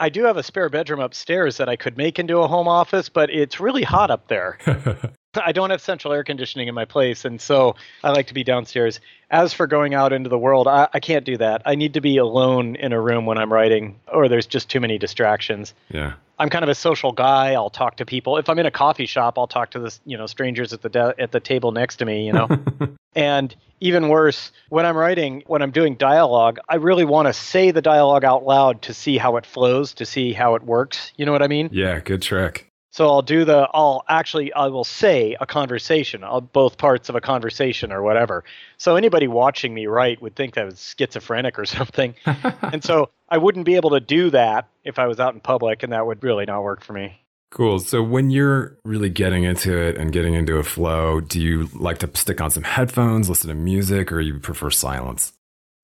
I 0.00 0.08
do 0.08 0.24
have 0.24 0.36
a 0.36 0.42
spare 0.42 0.68
bedroom 0.68 1.00
upstairs 1.00 1.56
that 1.56 1.68
I 1.68 1.76
could 1.76 1.96
make 1.96 2.18
into 2.18 2.38
a 2.38 2.48
home 2.48 2.68
office, 2.68 3.08
but 3.08 3.30
it's 3.30 3.60
really 3.60 3.82
hot 3.82 4.10
up 4.10 4.28
there. 4.28 4.58
I 5.34 5.52
don't 5.52 5.70
have 5.70 5.80
central 5.80 6.12
air 6.12 6.24
conditioning 6.24 6.68
in 6.68 6.74
my 6.74 6.84
place, 6.84 7.24
and 7.24 7.40
so 7.40 7.76
I 8.02 8.10
like 8.10 8.28
to 8.28 8.34
be 8.34 8.44
downstairs. 8.44 9.00
As 9.30 9.52
for 9.52 9.66
going 9.66 9.94
out 9.94 10.12
into 10.12 10.30
the 10.30 10.38
world, 10.38 10.66
I, 10.66 10.88
I, 10.92 11.00
can't 11.00 11.24
do 11.24 11.36
that. 11.36 11.62
I 11.66 11.74
need 11.74 11.94
to 11.94 12.00
be 12.00 12.16
alone 12.16 12.76
in 12.76 12.92
a 12.92 13.00
room 13.00 13.26
when 13.26 13.38
I'm 13.38 13.52
writing, 13.52 14.00
or 14.12 14.28
there's 14.28 14.46
just 14.46 14.70
too 14.70 14.80
many 14.80 14.98
distractions. 14.98 15.74
Yeah. 15.90 16.14
I'm 16.38 16.50
kind 16.50 16.62
of 16.62 16.68
a 16.68 16.74
social 16.74 17.12
guy. 17.12 17.54
I'll 17.54 17.70
talk 17.70 17.96
to 17.96 18.06
people. 18.06 18.36
If 18.36 18.48
I'm 18.48 18.58
in 18.58 18.66
a 18.66 18.70
coffee 18.70 19.06
shop, 19.06 19.38
I'll 19.38 19.46
talk 19.46 19.70
to 19.72 19.80
the 19.80 19.98
you 20.04 20.16
know 20.16 20.26
strangers 20.26 20.72
at 20.72 20.82
the 20.82 20.88
de- 20.88 21.14
at 21.18 21.32
the 21.32 21.40
table 21.40 21.72
next 21.72 21.96
to 21.96 22.04
me. 22.04 22.26
You 22.26 22.32
know, 22.32 22.48
and 23.14 23.54
even 23.80 24.08
worse, 24.08 24.52
when 24.68 24.86
I'm 24.86 24.96
writing, 24.96 25.42
when 25.46 25.62
I'm 25.62 25.70
doing 25.70 25.96
dialogue, 25.96 26.58
I 26.68 26.76
really 26.76 27.04
want 27.04 27.26
to 27.26 27.32
say 27.32 27.70
the 27.70 27.82
dialogue 27.82 28.24
out 28.24 28.44
loud 28.44 28.82
to 28.82 28.94
see 28.94 29.18
how 29.18 29.36
it 29.36 29.46
flows, 29.46 29.94
to 29.94 30.06
see 30.06 30.32
how 30.32 30.54
it 30.54 30.62
works. 30.62 31.12
You 31.16 31.26
know 31.26 31.32
what 31.32 31.42
I 31.42 31.48
mean? 31.48 31.70
Yeah, 31.72 32.00
good 32.00 32.22
trick. 32.22 32.67
So 32.90 33.06
I'll 33.06 33.22
do 33.22 33.44
the, 33.44 33.68
I'll 33.74 34.02
actually, 34.08 34.52
I 34.54 34.68
will 34.68 34.84
say 34.84 35.36
a 35.40 35.46
conversation, 35.46 36.24
I'll, 36.24 36.40
both 36.40 36.78
parts 36.78 37.08
of 37.08 37.14
a 37.14 37.20
conversation 37.20 37.92
or 37.92 38.02
whatever. 38.02 38.44
So 38.78 38.96
anybody 38.96 39.28
watching 39.28 39.74
me 39.74 39.86
write 39.86 40.22
would 40.22 40.34
think 40.34 40.54
that 40.54 40.62
I 40.62 40.64
was 40.64 40.94
schizophrenic 40.98 41.58
or 41.58 41.64
something. 41.66 42.14
and 42.62 42.82
so 42.82 43.10
I 43.28 43.38
wouldn't 43.38 43.66
be 43.66 43.76
able 43.76 43.90
to 43.90 44.00
do 44.00 44.30
that 44.30 44.68
if 44.84 44.98
I 44.98 45.06
was 45.06 45.20
out 45.20 45.34
in 45.34 45.40
public, 45.40 45.82
and 45.82 45.92
that 45.92 46.06
would 46.06 46.22
really 46.22 46.46
not 46.46 46.62
work 46.62 46.82
for 46.82 46.94
me. 46.94 47.20
Cool. 47.50 47.78
So 47.78 48.02
when 48.02 48.30
you're 48.30 48.76
really 48.84 49.08
getting 49.08 49.44
into 49.44 49.76
it 49.76 49.96
and 49.96 50.12
getting 50.12 50.34
into 50.34 50.56
a 50.56 50.62
flow, 50.62 51.20
do 51.20 51.40
you 51.40 51.68
like 51.74 51.98
to 51.98 52.10
stick 52.14 52.40
on 52.40 52.50
some 52.50 52.62
headphones, 52.62 53.28
listen 53.28 53.48
to 53.48 53.54
music, 53.54 54.12
or 54.12 54.20
you 54.20 54.38
prefer 54.38 54.70
silence? 54.70 55.32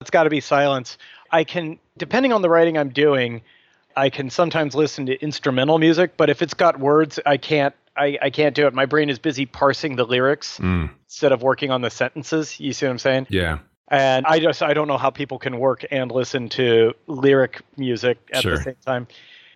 It's 0.01 0.11
got 0.11 0.25
to 0.25 0.31
be 0.31 0.41
silence. 0.41 0.99
I 1.31 1.45
can, 1.45 1.79
depending 1.97 2.33
on 2.33 2.43
the 2.43 2.51
writing 2.51 2.77
I'm 2.77 2.91
doing, 2.91 3.43
I 3.97 4.11
can 4.11 4.31
sometimes 4.31 4.75
listen 4.75 5.07
to 5.07 5.21
instrumental 5.23 5.79
music, 5.79 6.17
but 6.17 6.31
if 6.31 6.43
it's 6.43 6.55
got 6.55 6.79
words, 6.79 7.19
I 7.25 7.37
can't. 7.37 7.75
I, 7.97 8.19
I 8.21 8.31
can't 8.31 8.57
do 8.57 8.67
it. 8.67 8.75
My 8.75 8.87
brain 8.87 9.09
is 9.09 9.21
busy 9.21 9.47
parsing 9.47 9.95
the 9.95 10.03
lyrics 10.03 10.59
mm. 10.59 10.91
instead 11.05 11.31
of 11.31 11.43
working 11.43 11.71
on 11.71 11.81
the 11.81 11.91
sentences. 11.91 12.59
You 12.59 12.73
see 12.73 12.87
what 12.87 12.91
I'm 12.91 12.99
saying? 12.99 13.29
Yeah. 13.31 13.59
And 13.87 14.27
I 14.27 14.41
just 14.41 14.63
I 14.65 14.75
don't 14.75 14.89
know 14.89 14.99
how 14.99 15.11
people 15.11 15.39
can 15.39 15.61
work 15.61 15.85
and 15.93 16.11
listen 16.11 16.49
to 16.51 16.95
lyric 17.07 17.63
music 17.77 18.19
at 18.33 18.43
sure. 18.43 18.57
the 18.57 18.63
same 18.63 18.77
time. 18.85 19.07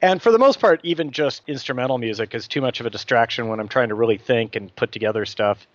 And 0.00 0.22
for 0.22 0.30
the 0.30 0.38
most 0.38 0.60
part, 0.60 0.80
even 0.84 1.10
just 1.10 1.42
instrumental 1.48 1.98
music 1.98 2.34
is 2.34 2.46
too 2.46 2.60
much 2.60 2.78
of 2.78 2.86
a 2.86 2.90
distraction 2.90 3.48
when 3.48 3.58
I'm 3.58 3.68
trying 3.68 3.88
to 3.88 3.94
really 3.94 4.18
think 4.18 4.54
and 4.54 4.74
put 4.76 4.92
together 4.92 5.24
stuff. 5.26 5.66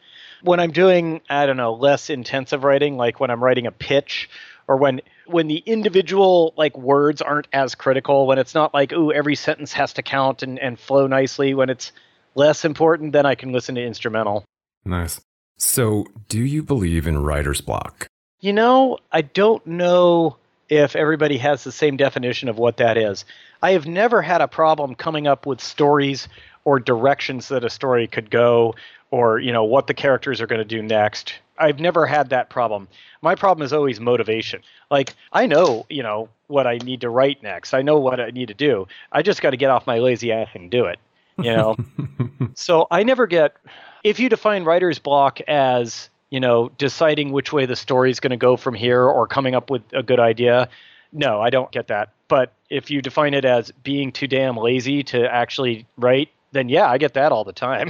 When 0.42 0.60
I'm 0.60 0.72
doing, 0.72 1.22
I 1.30 1.46
don't 1.46 1.58
know, 1.58 1.74
less 1.74 2.10
intensive 2.10 2.64
writing, 2.64 2.96
like 2.96 3.20
when 3.20 3.30
I'm 3.30 3.44
writing 3.44 3.68
a 3.68 3.72
pitch 3.72 4.30
or 4.68 4.78
when 4.78 5.02
when 5.26 5.48
the 5.48 5.58
individual 5.66 6.54
like 6.58 6.78
words 6.78 7.22
aren't 7.22 7.48
as 7.54 7.76
critical 7.76 8.28
when 8.28 8.38
it's 8.38 8.54
not 8.54 8.74
like 8.74 8.92
ooh 8.92 9.12
every 9.12 9.36
sentence 9.36 9.74
has 9.74 9.94
to 9.94 10.02
count 10.02 10.44
and, 10.44 10.60
and 10.60 10.80
flow 10.80 11.08
nicely 11.08 11.54
when 11.54 11.70
it's 11.70 11.92
less 12.36 12.66
important 12.66 13.14
then 13.14 13.26
i 13.26 13.36
can 13.36 13.52
listen 13.52 13.76
to 13.76 13.84
instrumental. 13.84 14.44
Nice. 14.86 15.22
So 15.58 16.06
do 16.28 16.44
you 16.44 16.62
believe 16.64 17.08
in 17.08 17.24
writer's 17.24 17.62
block? 17.62 18.08
You 18.40 18.54
know 18.54 18.98
i 19.12 19.22
don't 19.22 19.66
know 19.66 20.38
if 20.70 20.96
everybody 20.96 21.38
has 21.38 21.64
the 21.64 21.72
same 21.72 21.98
definition 21.98 22.50
of 22.50 22.58
what 22.58 22.78
that 22.78 22.98
is. 22.98 23.26
I 23.62 23.72
have 23.72 23.86
never 23.86 24.22
had 24.22 24.42
a 24.42 24.48
problem 24.48 24.96
coming 24.96 25.28
up 25.28 25.46
with 25.46 25.62
stories 25.62 26.28
or 26.66 26.80
directions 26.80 27.50
that 27.50 27.64
a 27.64 27.70
story 27.70 28.08
could 28.08 28.30
go 28.30 28.76
or 29.12 29.40
you 29.40 29.52
know 29.52 29.64
what 29.64 29.88
the 29.88 29.94
characters 29.94 30.42
are 30.42 30.48
going 30.48 30.60
to 30.60 30.66
do 30.66 30.82
next 30.82 31.36
i've 31.58 31.80
never 31.80 32.06
had 32.06 32.30
that 32.30 32.50
problem 32.50 32.88
my 33.24 33.36
problem 33.36 33.64
is 33.66 33.72
always 33.72 34.02
motivation. 34.02 34.62
Like 34.92 35.16
I 35.32 35.48
know, 35.48 35.86
you 35.90 36.04
know, 36.04 36.28
what 36.48 36.68
I 36.68 36.78
need 36.78 37.02
to 37.02 37.10
write 37.10 37.42
next. 37.42 37.74
I 37.74 37.82
know 37.82 37.98
what 37.98 38.20
I 38.20 38.32
need 38.32 38.50
to 38.50 38.54
do. 38.54 38.86
I 39.14 39.22
just 39.22 39.42
got 39.42 39.52
to 39.52 39.58
get 39.58 39.70
off 39.70 39.88
my 39.88 40.00
lazy 40.00 40.32
ass 40.32 40.50
and 40.54 40.70
do 40.70 40.86
it. 40.86 41.00
You 41.38 41.56
know. 41.56 41.78
so 42.54 42.86
I 42.92 43.04
never 43.04 43.26
get 43.26 43.56
If 44.04 44.20
you 44.20 44.28
define 44.28 44.66
writer's 44.66 45.00
block 45.00 45.40
as, 45.48 46.10
you 46.30 46.42
know, 46.42 46.70
deciding 46.78 47.32
which 47.32 47.54
way 47.54 47.66
the 47.66 47.78
story 47.78 48.12
is 48.12 48.20
going 48.20 48.32
to 48.32 48.38
go 48.38 48.58
from 48.58 48.74
here 48.74 49.02
or 49.02 49.26
coming 49.26 49.56
up 49.56 49.70
with 49.70 49.82
a 49.94 50.04
good 50.04 50.20
idea, 50.20 50.68
no, 51.14 51.42
I 51.42 51.50
don't 51.50 51.72
get 51.72 51.88
that. 51.88 52.10
But 52.28 52.52
if 52.70 52.92
you 52.92 53.02
define 53.02 53.34
it 53.34 53.46
as 53.46 53.72
being 53.84 54.12
too 54.12 54.28
damn 54.28 54.58
lazy 54.58 55.02
to 55.04 55.34
actually 55.34 55.86
write, 55.96 56.30
then 56.52 56.68
yeah, 56.68 56.90
I 56.90 56.98
get 56.98 57.14
that 57.14 57.32
all 57.32 57.46
the 57.46 57.54
time. 57.54 57.90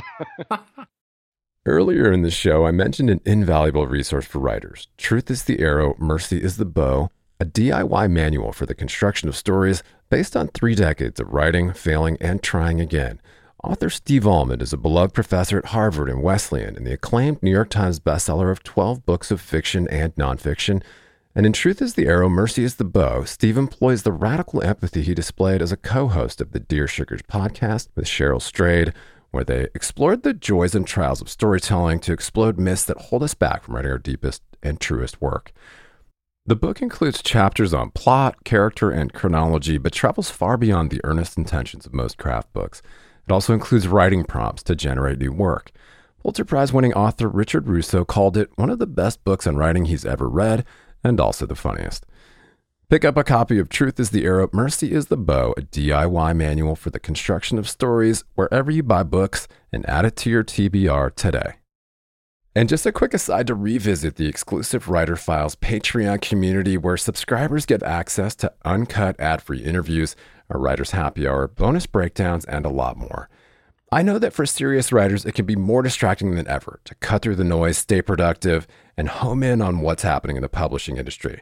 Earlier 1.66 2.12
in 2.12 2.24
the 2.24 2.30
show, 2.30 2.66
I 2.66 2.72
mentioned 2.72 3.10
an 3.10 3.22
invaluable 3.24 3.88
resource 3.88 4.26
for 4.26 4.40
writers 4.40 4.90
Truth 4.98 5.32
is 5.32 5.46
the 5.46 5.62
Arrow, 5.62 5.96
Mercy 5.98 6.44
is 6.44 6.58
the 6.58 6.66
Bow, 6.66 7.10
a 7.40 7.46
DIY 7.46 8.12
manual 8.12 8.52
for 8.52 8.66
the 8.66 8.76
construction 8.76 9.30
of 9.30 9.38
stories 9.38 9.82
based 10.10 10.36
on 10.36 10.50
three 10.50 10.76
decades 10.76 11.22
of 11.22 11.32
writing, 11.32 11.72
failing, 11.72 12.18
and 12.20 12.44
trying 12.44 12.82
again. 12.82 13.22
Author 13.64 13.90
Steve 13.90 14.28
Almond 14.28 14.62
is 14.62 14.74
a 14.74 14.78
beloved 14.78 15.14
professor 15.14 15.58
at 15.58 15.68
Harvard 15.68 16.10
and 16.10 16.22
Wesleyan 16.22 16.76
and 16.76 16.86
the 16.86 16.92
acclaimed 16.92 17.42
New 17.42 17.52
York 17.52 17.70
Times 17.70 17.98
bestseller 17.98 18.52
of 18.52 18.62
12 18.64 19.06
books 19.06 19.32
of 19.32 19.40
fiction 19.40 19.88
and 19.88 20.14
nonfiction. 20.16 20.84
And 21.34 21.46
in 21.46 21.54
Truth 21.54 21.82
is 21.82 21.94
the 21.94 22.08
Arrow, 22.08 22.28
Mercy 22.28 22.66
is 22.66 22.76
the 22.76 22.84
Bow, 22.84 23.24
Steve 23.24 23.58
employs 23.58 24.04
the 24.04 24.12
radical 24.12 24.62
empathy 24.62 25.02
he 25.02 25.14
displayed 25.14 25.62
as 25.62 25.72
a 25.72 25.78
co 25.78 26.10
host 26.10 26.42
of 26.42 26.52
the 26.52 26.60
Dear 26.60 26.90
Sugars 26.90 27.22
podcast 27.22 27.88
with 27.96 28.04
Cheryl 28.04 28.42
Strayed, 28.42 28.94
where 29.34 29.44
they 29.44 29.68
explored 29.74 30.22
the 30.22 30.32
joys 30.32 30.76
and 30.76 30.86
trials 30.86 31.20
of 31.20 31.28
storytelling 31.28 32.00
to 32.00 32.14
explode 32.14 32.60
myths 32.60 32.86
that 32.86 33.02
hold 33.02 33.24
us 33.24 33.34
back 33.34 33.64
from 33.64 33.76
writing 33.76 33.92
our 33.92 33.98
deepest 33.98 34.44
and 34.62 34.80
truest 34.80 35.20
work. 35.20 35.52
The 36.46 36.56
book 36.56 36.84
includes 36.84 37.24
chapters 37.24 37.74
on 37.74 37.90
plot, 37.90 38.44
character, 38.44 38.92
and 38.92 39.12
chronology, 39.12 39.80
but 39.80 39.92
travels 39.92 40.30
far 40.30 40.56
beyond 40.56 40.92
the 40.92 41.02
earnest 41.04 41.36
intentions 41.36 41.88
of 41.88 41.96
most 41.96 42.20
craft 42.20 42.54
books. 42.54 42.84
It 43.28 43.32
also 43.32 43.54
includes 43.54 43.88
writing 43.88 44.24
prompts 44.24 44.62
to 44.64 44.76
generate 44.76 45.18
new 45.18 45.32
work. 45.32 45.72
Pulitzer 46.22 46.46
Prize 46.46 46.72
winning 46.72 46.94
author 46.94 47.28
Richard 47.28 47.68
Russo 47.68 48.06
called 48.06 48.38
it 48.38 48.52
one 48.56 48.70
of 48.70 48.78
the 48.78 48.86
best 48.86 49.24
books 49.24 49.48
on 49.48 49.56
writing 49.56 49.86
he's 49.86 50.06
ever 50.06 50.30
read, 50.30 50.64
and 51.04 51.20
also 51.20 51.48
the 51.48 51.56
funniest. 51.56 52.06
Pick 52.90 53.06
up 53.06 53.18
a 53.18 53.24
copy 53.24 53.58
of 53.58 53.70
Truth 53.70 54.00
is 54.00 54.10
the 54.12 54.26
Arrow, 54.26 54.50
Mercy 54.52 54.92
is 54.92 55.08
the 55.08 55.18
Bow, 55.18 55.54
a 55.58 55.62
DIY 55.62 56.36
manual 56.36 56.76
for 56.76 56.90
the 56.90 57.00
construction 57.00 57.58
of 57.58 57.68
stories, 57.68 58.24
wherever 58.36 58.70
you 58.70 58.84
buy 58.84 59.02
books, 59.04 59.48
and 59.72 59.88
add 59.90 60.06
it 60.06 60.16
to 60.18 60.30
your 60.30 60.44
TBR 60.44 61.16
today. 61.16 61.54
And 62.54 62.70
just 62.70 62.86
a 62.86 62.92
quick 62.92 63.16
aside 63.16 63.48
to 63.48 63.56
revisit 63.56 64.18
the 64.18 64.28
exclusive 64.28 64.90
Writer 64.90 65.16
Files 65.16 65.56
Patreon 65.56 66.22
community 66.22 66.78
where 66.78 66.98
subscribers 66.98 67.66
get 67.66 67.82
access 67.82 68.36
to 68.36 68.54
uncut 68.64 69.20
ad 69.20 69.42
free 69.42 69.64
interviews, 69.64 70.16
a 70.50 70.60
writer's 70.60 70.92
happy 70.92 71.28
hour, 71.28 71.48
bonus 71.48 71.88
breakdowns, 71.88 72.46
and 72.46 72.66
a 72.66 72.70
lot 72.70 72.98
more. 72.98 73.28
I 73.92 74.04
know 74.04 74.20
that 74.20 74.34
for 74.34 74.46
serious 74.46 74.92
writers, 74.92 75.26
it 75.26 75.34
can 75.34 75.46
be 75.46 75.56
more 75.56 75.82
distracting 75.82 76.36
than 76.36 76.48
ever 76.48 76.80
to 76.84 76.96
cut 76.96 77.24
through 77.24 77.38
the 77.38 77.44
noise, 77.44 77.78
stay 77.78 78.02
productive, 78.04 78.68
and 78.98 79.08
home 79.08 79.42
in 79.42 79.62
on 79.62 79.80
what's 79.80 80.04
happening 80.04 80.36
in 80.36 80.44
the 80.44 80.50
publishing 80.50 80.98
industry. 80.98 81.42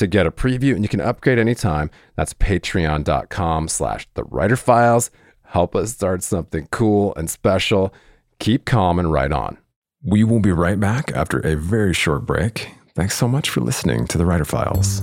to 0.00 0.06
get 0.06 0.26
a 0.26 0.30
preview 0.30 0.74
and 0.74 0.82
you 0.82 0.88
can 0.88 1.00
upgrade 1.00 1.38
anytime. 1.38 1.90
That's 2.16 2.34
patreon.com 2.34 3.68
slash 3.68 4.08
the 4.14 4.24
writer 4.24 4.56
files. 4.56 5.10
Help 5.44 5.76
us 5.76 5.92
start 5.92 6.22
something 6.22 6.68
cool 6.70 7.14
and 7.16 7.30
special. 7.30 7.94
Keep 8.38 8.64
calm 8.64 8.98
and 8.98 9.12
write 9.12 9.32
on. 9.32 9.58
We 10.02 10.24
will 10.24 10.40
be 10.40 10.52
right 10.52 10.80
back 10.80 11.12
after 11.12 11.38
a 11.40 11.56
very 11.56 11.92
short 11.92 12.26
break. 12.26 12.70
Thanks 12.94 13.16
so 13.16 13.28
much 13.28 13.50
for 13.50 13.60
listening 13.60 14.06
to 14.08 14.18
the 14.18 14.26
Writer 14.26 14.44
Files. 14.44 15.02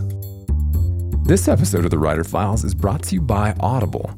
This 1.26 1.48
episode 1.48 1.86
of 1.86 1.92
the 1.92 2.00
Writer 2.00 2.24
Files 2.24 2.64
is 2.64 2.74
brought 2.74 3.04
to 3.04 3.16
you 3.16 3.22
by 3.22 3.56
Audible 3.60 4.18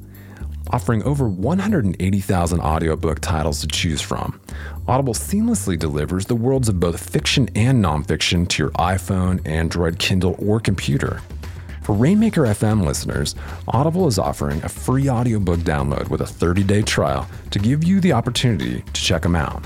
offering 0.69 1.03
over 1.03 1.27
180,000 1.27 2.59
audiobook 2.59 3.19
titles 3.19 3.61
to 3.61 3.67
choose 3.67 4.01
from. 4.01 4.39
Audible 4.87 5.13
seamlessly 5.13 5.77
delivers 5.77 6.25
the 6.25 6.35
worlds 6.35 6.69
of 6.69 6.79
both 6.79 7.09
fiction 7.09 7.49
and 7.55 7.83
nonfiction 7.83 8.47
to 8.49 8.63
your 8.63 8.71
iPhone, 8.71 9.45
Android, 9.47 9.99
Kindle, 9.99 10.35
or 10.39 10.59
computer. 10.59 11.21
For 11.83 11.95
Rainmaker 11.95 12.43
FM 12.43 12.85
listeners, 12.85 13.35
Audible 13.67 14.07
is 14.07 14.19
offering 14.19 14.63
a 14.63 14.69
free 14.69 15.09
audiobook 15.09 15.61
download 15.61 16.09
with 16.09 16.21
a 16.21 16.25
30-day 16.25 16.83
trial 16.83 17.27
to 17.51 17.59
give 17.59 17.83
you 17.83 17.99
the 17.99 18.13
opportunity 18.13 18.81
to 18.81 19.01
check 19.01 19.23
them 19.23 19.35
out. 19.35 19.63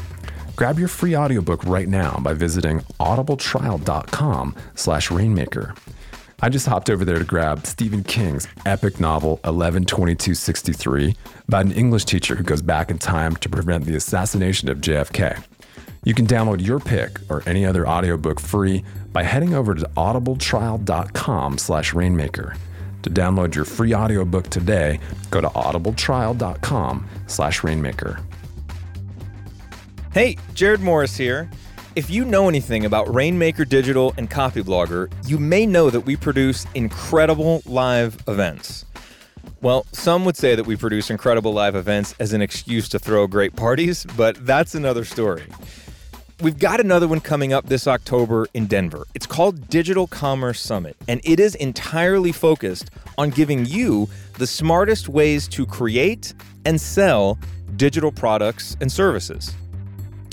Grab 0.55 0.79
your 0.79 0.87
free 0.87 1.17
audiobook 1.17 1.65
right 1.65 1.87
now 1.87 2.17
by 2.21 2.33
visiting 2.33 2.79
audibletrial.com 2.99 4.55
slash 4.75 5.11
rainmaker. 5.11 5.73
I 6.43 6.49
just 6.49 6.67
hopped 6.67 6.89
over 6.89 7.06
there 7.06 7.19
to 7.19 7.23
grab 7.23 7.65
Stephen 7.65 8.03
King's 8.03 8.49
epic 8.65 8.99
novel 8.99 9.39
11/22/63 9.45 11.15
about 11.47 11.65
an 11.65 11.71
English 11.71 12.03
teacher 12.03 12.36
who 12.36 12.43
goes 12.43 12.62
back 12.62 12.91
in 12.91 12.97
time 12.97 13.38
to 13.38 13.47
prevent 13.47 13.86
the 13.86 13.95
assassination 13.95 14.67
of 14.67 14.82
JFK. 14.82 15.38
You 16.03 16.13
can 16.13 16.27
download 16.27 16.60
your 16.60 16.82
pick 16.82 17.21
or 17.29 17.43
any 17.45 17.65
other 17.65 17.88
audiobook 17.88 18.41
free 18.41 18.84
by 19.13 19.23
heading 19.23 19.53
over 19.53 19.73
to 19.73 19.89
audibletrial.com 19.95 21.60
slash 21.60 21.93
rainmaker. 21.93 22.58
To 23.03 23.10
download 23.10 23.56
your 23.56 23.63
free 23.63 23.95
audiobook 23.95 24.49
today, 24.49 24.99
go 25.32 25.39
to 25.39 25.47
audibletrial.com 25.47 27.08
slash 27.27 27.63
rainmaker. 27.63 28.19
Hey, 30.13 30.36
Jared 30.53 30.82
Morris 30.82 31.15
here. 31.15 31.49
If 31.95 32.10
you 32.10 32.25
know 32.25 32.49
anything 32.49 32.86
about 32.86 33.13
Rainmaker 33.13 33.65
Digital 33.65 34.15
and 34.17 34.27
Copyblogger, 34.27 35.13
you 35.27 35.38
may 35.38 35.67
know 35.67 35.91
that 35.91 35.99
we 35.99 36.15
produce 36.15 36.65
incredible 36.73 37.62
live 37.67 38.17
events. 38.27 38.86
Well, 39.62 39.86
some 39.91 40.25
would 40.25 40.36
say 40.36 40.56
that 40.56 40.65
we 40.65 40.75
produce 40.75 41.12
incredible 41.12 41.53
live 41.53 41.75
events 41.75 42.15
as 42.19 42.34
an 42.34 42.41
excuse 42.41 42.89
to 42.89 42.99
throw 42.99 43.27
great 43.27 43.56
parties, 43.56 44.08
but 44.17 44.43
that's 44.43 44.73
another 44.73 45.06
story. 45.06 45.43
We've 46.41 46.58
got 46.58 46.79
another 46.79 47.08
one 47.08 47.19
coming 47.19 47.53
up 47.53 47.67
this 47.67 47.86
October 47.86 48.47
in 48.56 48.65
Denver. 48.65 49.06
It's 49.13 49.27
called 49.27 49.69
Digital 49.69 50.08
Commerce 50.08 50.60
Summit, 50.60 50.97
and 51.08 51.21
it 51.23 51.39
is 51.39 51.53
entirely 51.53 52.32
focused 52.32 52.89
on 53.19 53.29
giving 53.29 53.67
you 53.67 54.10
the 54.39 54.47
smartest 54.47 55.10
ways 55.10 55.47
to 55.49 55.63
create 55.67 56.34
and 56.65 56.82
sell 56.82 57.38
digital 57.75 58.12
products 58.12 58.75
and 58.82 58.91
services. 58.91 59.53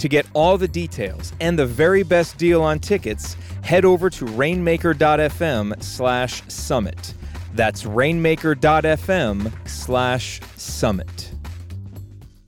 To 0.01 0.09
get 0.09 0.25
all 0.33 0.57
the 0.57 0.67
details 0.67 1.35
and 1.43 1.59
the 1.59 1.67
very 1.67 2.03
best 2.03 2.39
deal 2.39 2.63
on 2.63 2.79
tickets, 2.79 3.37
head 3.63 3.85
over 3.85 4.09
to 4.09 4.25
rainmaker.fm 4.25 5.83
slash 5.83 6.43
summit. 6.49 7.13
That's 7.53 7.85
rainmaker.fm 7.85 9.69
slash 9.69 10.41
summit. 10.57 11.33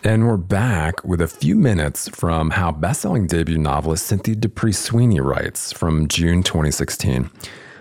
And 0.02 0.26
we're 0.26 0.38
back 0.38 1.04
with 1.04 1.20
a 1.20 1.28
few 1.28 1.56
minutes 1.56 2.08
from 2.08 2.48
how 2.48 2.72
bestselling 2.72 3.28
debut 3.28 3.58
novelist 3.58 4.06
Cynthia 4.06 4.34
D'Aprix 4.34 4.76
Sweeney 4.76 5.20
writes 5.20 5.74
from 5.74 6.08
June 6.08 6.42
2016. 6.42 7.30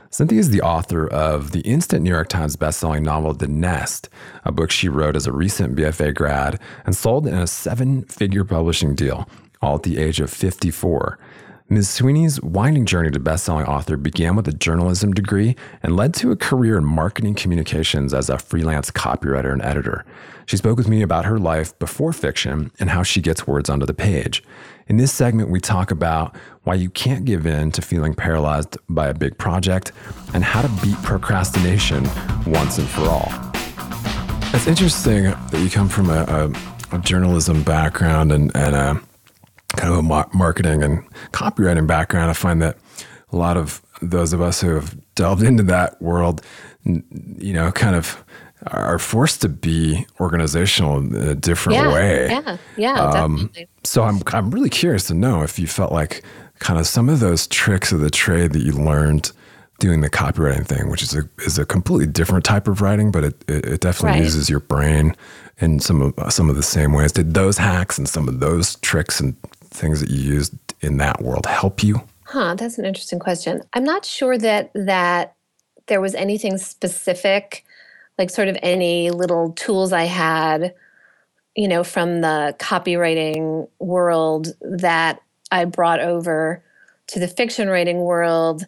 Cynthia 0.10 0.40
is 0.40 0.50
the 0.50 0.62
author 0.62 1.08
of 1.08 1.52
the 1.52 1.62
instant 1.62 2.04
New 2.04 2.10
York 2.10 2.28
Times 2.28 2.58
bestselling 2.58 3.04
novel 3.04 3.34
The 3.34 3.48
Nest, 3.48 4.10
a 4.44 4.52
book 4.52 4.70
she 4.70 4.90
wrote 4.90 5.16
as 5.16 5.28
a 5.28 5.32
recent 5.32 5.78
BFA 5.78 6.14
grad 6.14 6.60
and 6.86 6.94
sold 6.94 7.26
in 7.26 7.36
a 7.36 7.48
seven 7.48 8.04
figure 8.04 8.44
publishing 8.44 8.94
deal 8.96 9.30
all 9.62 9.76
at 9.76 9.84
the 9.84 9.97
age 9.97 10.19
of 10.19 10.30
54. 10.30 11.19
Ms. 11.71 11.89
Sweeney's 11.89 12.41
winding 12.41 12.86
journey 12.86 13.12
to 13.12 13.19
best-selling 13.19 13.65
author 13.65 13.95
began 13.95 14.36
with 14.36 14.45
a 14.45 14.52
journalism 14.52 15.13
degree 15.13 15.56
and 15.82 15.95
led 15.95 16.13
to 16.15 16.30
a 16.30 16.36
career 16.36 16.78
in 16.78 16.84
marketing 16.84 17.34
communications 17.34 18.13
as 18.13 18.30
a 18.30 18.38
freelance 18.38 18.91
copywriter 18.91 19.54
and 19.54 19.62
editor. 19.62 20.04
She 20.47 20.58
spoke 20.58 20.78
with 20.78 20.89
me 20.89 21.02
about 21.02 21.24
her 21.24 21.39
life 21.39 21.78
before 21.80 22.12
fiction 22.12 22.71
and 22.78 22.89
how 22.89 23.04
she 23.04 23.21
gets 23.21 23.47
words 23.47 23.69
onto 23.69 23.86
the 23.86 23.93
page. 23.93 24.43
In 24.88 24.97
this 24.97 25.13
segment, 25.13 25.50
we 25.50 25.62
talk 25.62 25.91
about 25.91 26.36
why 26.63 26.74
you 26.74 26.89
can't 26.89 27.24
give 27.24 27.45
in 27.45 27.71
to 27.71 27.82
feeling 27.82 28.15
paralyzed 28.15 28.78
by 28.89 29.08
a 29.08 29.13
big 29.13 29.38
project 29.38 29.93
and 30.34 30.43
how 30.43 30.62
to 30.62 30.67
beat 30.82 30.97
procrastination 31.04 32.04
once 32.45 32.80
and 32.80 32.89
for 32.89 33.08
all. 33.08 33.32
It's 34.54 34.67
interesting 34.67 35.24
that 35.24 35.62
you 35.63 35.69
come 35.69 35.88
from 35.88 36.10
a, 36.10 36.26
a, 36.91 36.97
a 36.97 37.00
journalism 37.00 37.63
background 37.63 38.34
and, 38.34 38.54
and 38.54 38.76
a 38.76 39.02
kind 39.78 39.94
of 39.94 40.00
a 40.00 40.02
marketing 40.38 40.84
and 40.84 41.04
copywriting 41.32 41.88
background, 41.88 42.30
I 42.30 42.34
find 42.34 42.62
that 42.62 42.78
a 43.32 43.38
lot 43.38 43.58
of 43.58 43.82
those 44.02 44.34
of 44.34 44.42
us 44.42 44.62
who 44.62 44.74
have 44.76 44.96
delved 45.16 45.44
into 45.44 45.64
that 45.64 46.02
world, 46.02 46.42
you 46.84 47.54
know, 47.54 47.72
kind 47.72 47.96
of 47.96 48.24
are 48.68 49.00
forced 49.00 49.42
to 49.42 49.50
be 49.50 50.06
organizational 50.20 50.98
in 51.00 51.16
a 51.16 51.34
different 51.36 51.78
yeah, 51.80 51.94
way. 51.94 52.28
Yeah, 52.30 52.58
yeah, 52.78 52.94
Um, 53.02 53.36
definitely. 53.36 53.68
So 53.84 54.04
I'm 54.04 54.22
I'm 54.28 54.52
really 54.52 54.70
curious 54.70 55.08
to 55.08 55.14
know 55.16 55.42
if 55.42 55.58
you 55.58 55.68
felt 55.68 55.92
like 55.92 56.24
kind 56.60 56.80
of 56.80 56.86
some 56.86 57.10
of 57.10 57.20
those 57.20 57.48
tricks 57.48 57.92
of 57.92 58.02
the 58.02 58.12
trade 58.12 58.54
that 58.54 58.62
you 58.62 58.74
learned 58.74 59.32
doing 59.80 60.02
the 60.02 60.10
copywriting 60.12 60.66
thing, 60.68 60.90
which 60.92 61.02
is 61.02 61.16
a 61.16 61.24
is 61.40 61.58
a 61.58 61.66
completely 61.66 62.06
different 62.06 62.46
type 62.46 62.68
of 62.68 62.82
writing, 62.82 63.10
but 63.12 63.24
it 63.24 63.44
it, 63.48 63.66
it 63.66 63.80
definitely 63.82 64.20
Right. 64.20 64.26
uses 64.26 64.48
your 64.50 64.60
brain 64.60 65.16
in 65.58 65.80
some 65.80 66.02
of 66.18 66.34
some 66.34 66.48
of 66.50 66.56
the 66.56 66.62
same 66.64 66.94
ways. 66.94 67.12
Did 67.12 67.34
those 67.34 67.58
hacks 67.58 67.98
and 67.98 68.08
some 68.08 68.28
of 68.28 68.40
those 68.42 68.76
tricks 68.78 69.20
and 69.20 69.36
things 69.72 70.00
that 70.02 70.10
you 70.10 70.22
used 70.34 70.54
in 70.82 70.98
that 70.98 71.22
world 71.22 71.46
help 71.46 71.84
you? 71.84 72.02
Huh, 72.26 72.56
that's 72.56 72.78
an 72.78 72.86
interesting 72.86 73.20
question. 73.20 73.62
I'm 73.74 73.84
not 73.84 74.06
sure 74.06 74.38
that 74.38 74.72
that 74.74 75.36
there 75.88 76.02
was 76.02 76.16
anything 76.16 76.58
specific, 76.58 77.66
like 78.18 78.30
sort 78.30 78.48
of 78.48 78.58
any 78.62 79.12
little 79.12 79.52
tools 79.54 79.92
I 79.92 80.04
had, 80.04 80.74
you 81.56 81.68
know, 81.68 81.84
from 81.84 82.22
the 82.22 82.56
copywriting 82.60 83.68
world 83.80 84.54
that 84.62 85.22
I 85.52 85.66
brought 85.66 86.00
over 86.00 86.64
to 87.08 87.20
the 87.20 87.28
fiction 87.28 87.68
writing 87.68 87.98
world, 87.98 88.66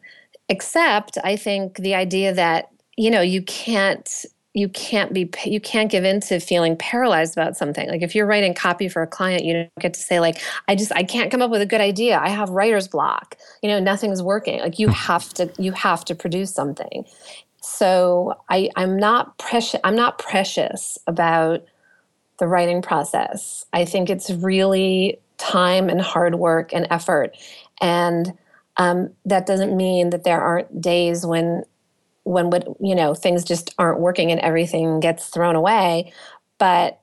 except 0.50 1.18
I 1.24 1.38
think 1.38 1.78
the 1.78 1.96
idea 1.96 2.34
that, 2.34 2.70
you 2.98 3.10
know, 3.10 3.22
you 3.22 3.42
can't 3.44 4.26
you 4.54 4.70
can't 4.70 5.13
be 5.13 5.30
you 5.46 5.60
can't 5.60 5.89
give 5.89 6.04
in 6.04 6.20
to 6.22 6.39
feeling 6.39 6.78
paralyzed 6.78 7.36
about 7.36 7.58
something. 7.58 7.89
Like 7.89 8.02
if 8.04 8.13
you're 8.13 8.26
writing 8.26 8.54
copy 8.54 8.88
for 8.88 9.02
a 9.02 9.08
client 9.08 9.44
you 9.44 9.54
don't 9.54 9.72
get 9.80 9.94
to 9.96 10.00
say 10.00 10.20
like 10.20 10.39
i 10.68 10.76
just 10.76 10.92
i 10.94 11.04
can't 11.04 11.32
come 11.32 11.42
up 11.42 11.50
with 11.52 11.62
a 11.62 11.66
good 11.66 11.82
idea. 11.82 12.20
I 12.20 12.30
have 12.30 12.50
writer's 12.50 12.88
block. 12.88 13.38
You 13.62 13.70
know 13.70 13.80
nothing's 13.80 14.22
working. 14.22 14.60
Like 14.60 14.80
you 14.80 14.89
have 14.89 15.34
to 15.36 15.52
you 15.58 15.72
have 15.72 16.06
to 16.06 16.16
produce 16.16 16.54
something. 16.54 17.06
So 17.62 18.36
i 18.50 18.70
i'm 18.76 18.98
not 18.98 19.38
precious 19.38 19.80
i'm 19.84 19.96
not 19.96 20.20
precious 20.20 20.98
about 21.08 21.66
the 22.38 22.48
writing 22.48 22.82
process. 22.82 23.66
I 23.74 23.86
think 23.86 24.10
it's 24.10 24.30
really 24.30 25.20
time 25.38 25.89
and 25.89 26.02
hard 26.02 26.36
work 26.36 26.74
and 26.74 26.88
effort. 26.89 27.38
And 27.82 28.34
um, 28.78 29.12
that 29.26 29.46
doesn't 29.46 29.76
mean 29.76 30.10
that 30.10 30.24
there 30.24 30.42
aren't 30.42 30.82
days 30.82 31.26
when 31.26 31.63
when 32.23 32.49
what 32.49 32.67
you 32.79 32.95
know 32.95 33.13
things 33.13 33.43
just 33.43 33.73
aren't 33.77 33.99
working 33.99 34.31
and 34.31 34.39
everything 34.41 34.99
gets 34.99 35.27
thrown 35.27 35.55
away. 35.55 36.13
But 36.57 36.99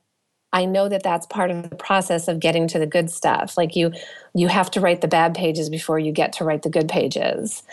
i 0.53 0.65
know 0.65 0.89
that 0.89 1.03
that's 1.03 1.25
part 1.27 1.49
of 1.49 1.69
the 1.69 1.75
process 1.77 2.27
of 2.27 2.39
getting 2.39 2.67
to 2.67 2.79
the 2.79 2.87
good 2.87 3.09
stuff. 3.09 3.57
Like 3.57 3.75
you 3.75 3.91
you 4.33 4.47
have 4.47 4.71
to 4.71 4.81
write 4.81 5.01
the 5.01 5.07
bad 5.07 5.33
pages 5.33 5.69
before 5.69 5.99
you 5.99 6.11
get 6.11 6.33
to 6.33 6.43
write 6.43 6.63
the 6.63 6.69
good 6.69 6.89
pages. 6.89 7.63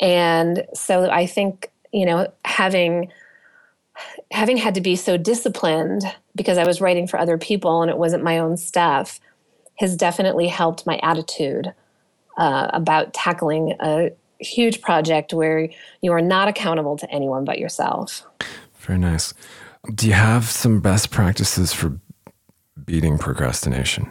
And 0.00 0.64
so 0.74 1.10
i 1.10 1.26
think 1.26 1.70
you 1.92 2.06
know 2.06 2.32
having 2.44 3.10
having 4.30 4.56
had 4.56 4.74
to 4.74 4.80
be 4.80 4.96
so 4.96 5.16
disciplined 5.16 6.02
because 6.34 6.56
i 6.56 6.66
was 6.66 6.80
writing 6.80 7.06
for 7.06 7.18
other 7.18 7.36
people 7.36 7.82
and 7.82 7.90
it 7.90 7.98
wasn't 7.98 8.22
my 8.22 8.38
own 8.38 8.56
stuff 8.56 9.20
has 9.80 9.96
definitely 9.96 10.46
helped 10.46 10.86
my 10.86 11.00
attitude 11.02 11.72
uh, 12.36 12.68
about 12.72 13.12
tackling 13.14 13.74
a 13.80 14.10
huge 14.40 14.80
project 14.80 15.32
where 15.32 15.68
you 16.02 16.12
are 16.12 16.20
not 16.22 16.48
accountable 16.48 16.96
to 16.98 17.10
anyone 17.10 17.44
but 17.44 17.58
yourself. 17.58 18.26
Very 18.78 18.98
nice. 18.98 19.34
Do 19.94 20.06
you 20.06 20.12
have 20.14 20.44
some 20.44 20.80
best 20.80 21.10
practices 21.10 21.72
for 21.72 21.98
beating 22.84 23.18
procrastination? 23.18 24.10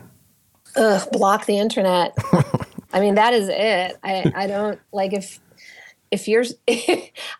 Ugh, 0.75 1.07
block 1.11 1.45
the 1.45 1.57
internet. 1.57 2.15
I 2.93 2.99
mean, 2.99 3.15
that 3.15 3.33
is 3.33 3.49
it. 3.49 3.97
I, 4.03 4.31
I 4.35 4.47
don't 4.47 4.79
like 4.91 5.13
if 5.13 5.39
if 6.11 6.27
you're 6.27 6.43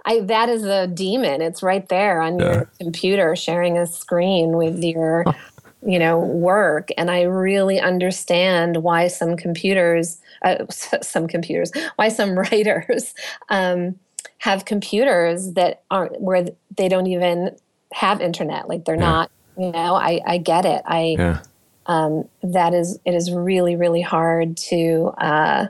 I 0.06 0.20
that 0.22 0.50
is 0.50 0.64
a 0.64 0.86
demon. 0.88 1.42
It's 1.42 1.64
right 1.64 1.88
there 1.90 2.22
on 2.22 2.40
Yeah. 2.40 2.54
your 2.54 2.72
computer 2.80 3.36
sharing 3.36 3.78
a 3.78 3.88
screen 3.88 4.58
with 4.58 4.84
your 4.84 5.26
you 5.86 5.98
know 5.98 6.20
work 6.20 6.90
and 6.98 7.10
I 7.10 7.22
really 7.24 7.80
understand 7.80 8.78
why 8.84 9.08
some 9.08 9.38
computers 9.38 10.20
uh, 10.44 10.66
some 11.02 11.28
computers 11.28 11.72
why 11.96 12.10
some 12.10 12.38
writers 12.52 13.14
um, 13.50 13.98
have 14.40 14.66
computers 14.66 15.54
that 15.54 15.84
aren't 15.90 16.20
where 16.22 16.46
they 16.76 16.90
don't 16.90 17.08
even 17.08 17.56
have 17.94 18.22
internet 18.22 18.68
like 18.68 18.86
they're 18.86 18.96
Yeah. 18.96 19.02
not 19.02 19.32
you 19.58 19.72
know 19.72 19.96
I 19.96 20.22
I 20.26 20.38
get 20.38 20.66
it. 20.66 20.82
I 20.86 21.16
Yeah. 21.18 21.42
um, 21.86 22.26
that 22.44 22.74
is 22.74 23.00
it 23.06 23.14
is 23.14 23.32
really 23.32 23.76
really 23.76 24.02
hard 24.02 24.58
to 24.58 25.14
uh, 25.18 25.68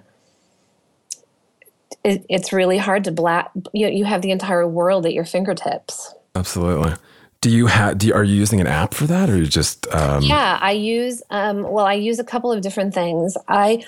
it, 2.03 2.25
it's 2.29 2.51
really 2.51 2.77
hard 2.77 3.03
to 3.03 3.11
black 3.11 3.51
you, 3.73 3.87
you 3.87 4.05
have 4.05 4.21
the 4.21 4.31
entire 4.31 4.67
world 4.67 5.05
at 5.05 5.13
your 5.13 5.25
fingertips 5.25 6.13
Absolutely. 6.35 6.93
Do 7.41 7.49
you 7.49 7.67
have? 7.67 7.97
Do 7.97 8.07
you, 8.07 8.13
are 8.13 8.23
you 8.23 8.35
using 8.35 8.59
an 8.59 8.67
app 8.67 8.93
for 8.93 9.05
that, 9.05 9.29
or 9.29 9.37
you 9.37 9.47
just? 9.47 9.87
Um, 9.93 10.23
yeah 10.23 10.57
i 10.61 10.71
use 10.71 11.21
um, 11.29 11.63
well 11.63 11.85
i 11.85 11.93
use 11.93 12.19
a 12.19 12.23
couple 12.23 12.51
of 12.51 12.61
different 12.61 12.93
things 12.93 13.35
i 13.47 13.83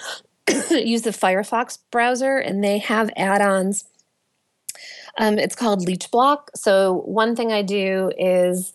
use 0.72 1.04
the 1.04 1.12
firefox 1.12 1.78
browser 1.92 2.38
and 2.38 2.64
they 2.64 2.78
have 2.78 3.10
add-ons 3.16 3.86
um, 5.18 5.38
it's 5.38 5.56
called 5.56 5.86
leech 5.86 6.10
block 6.12 6.52
so 6.56 7.04
one 7.06 7.36
thing 7.36 7.52
i 7.52 7.62
do 7.62 8.12
is 8.18 8.74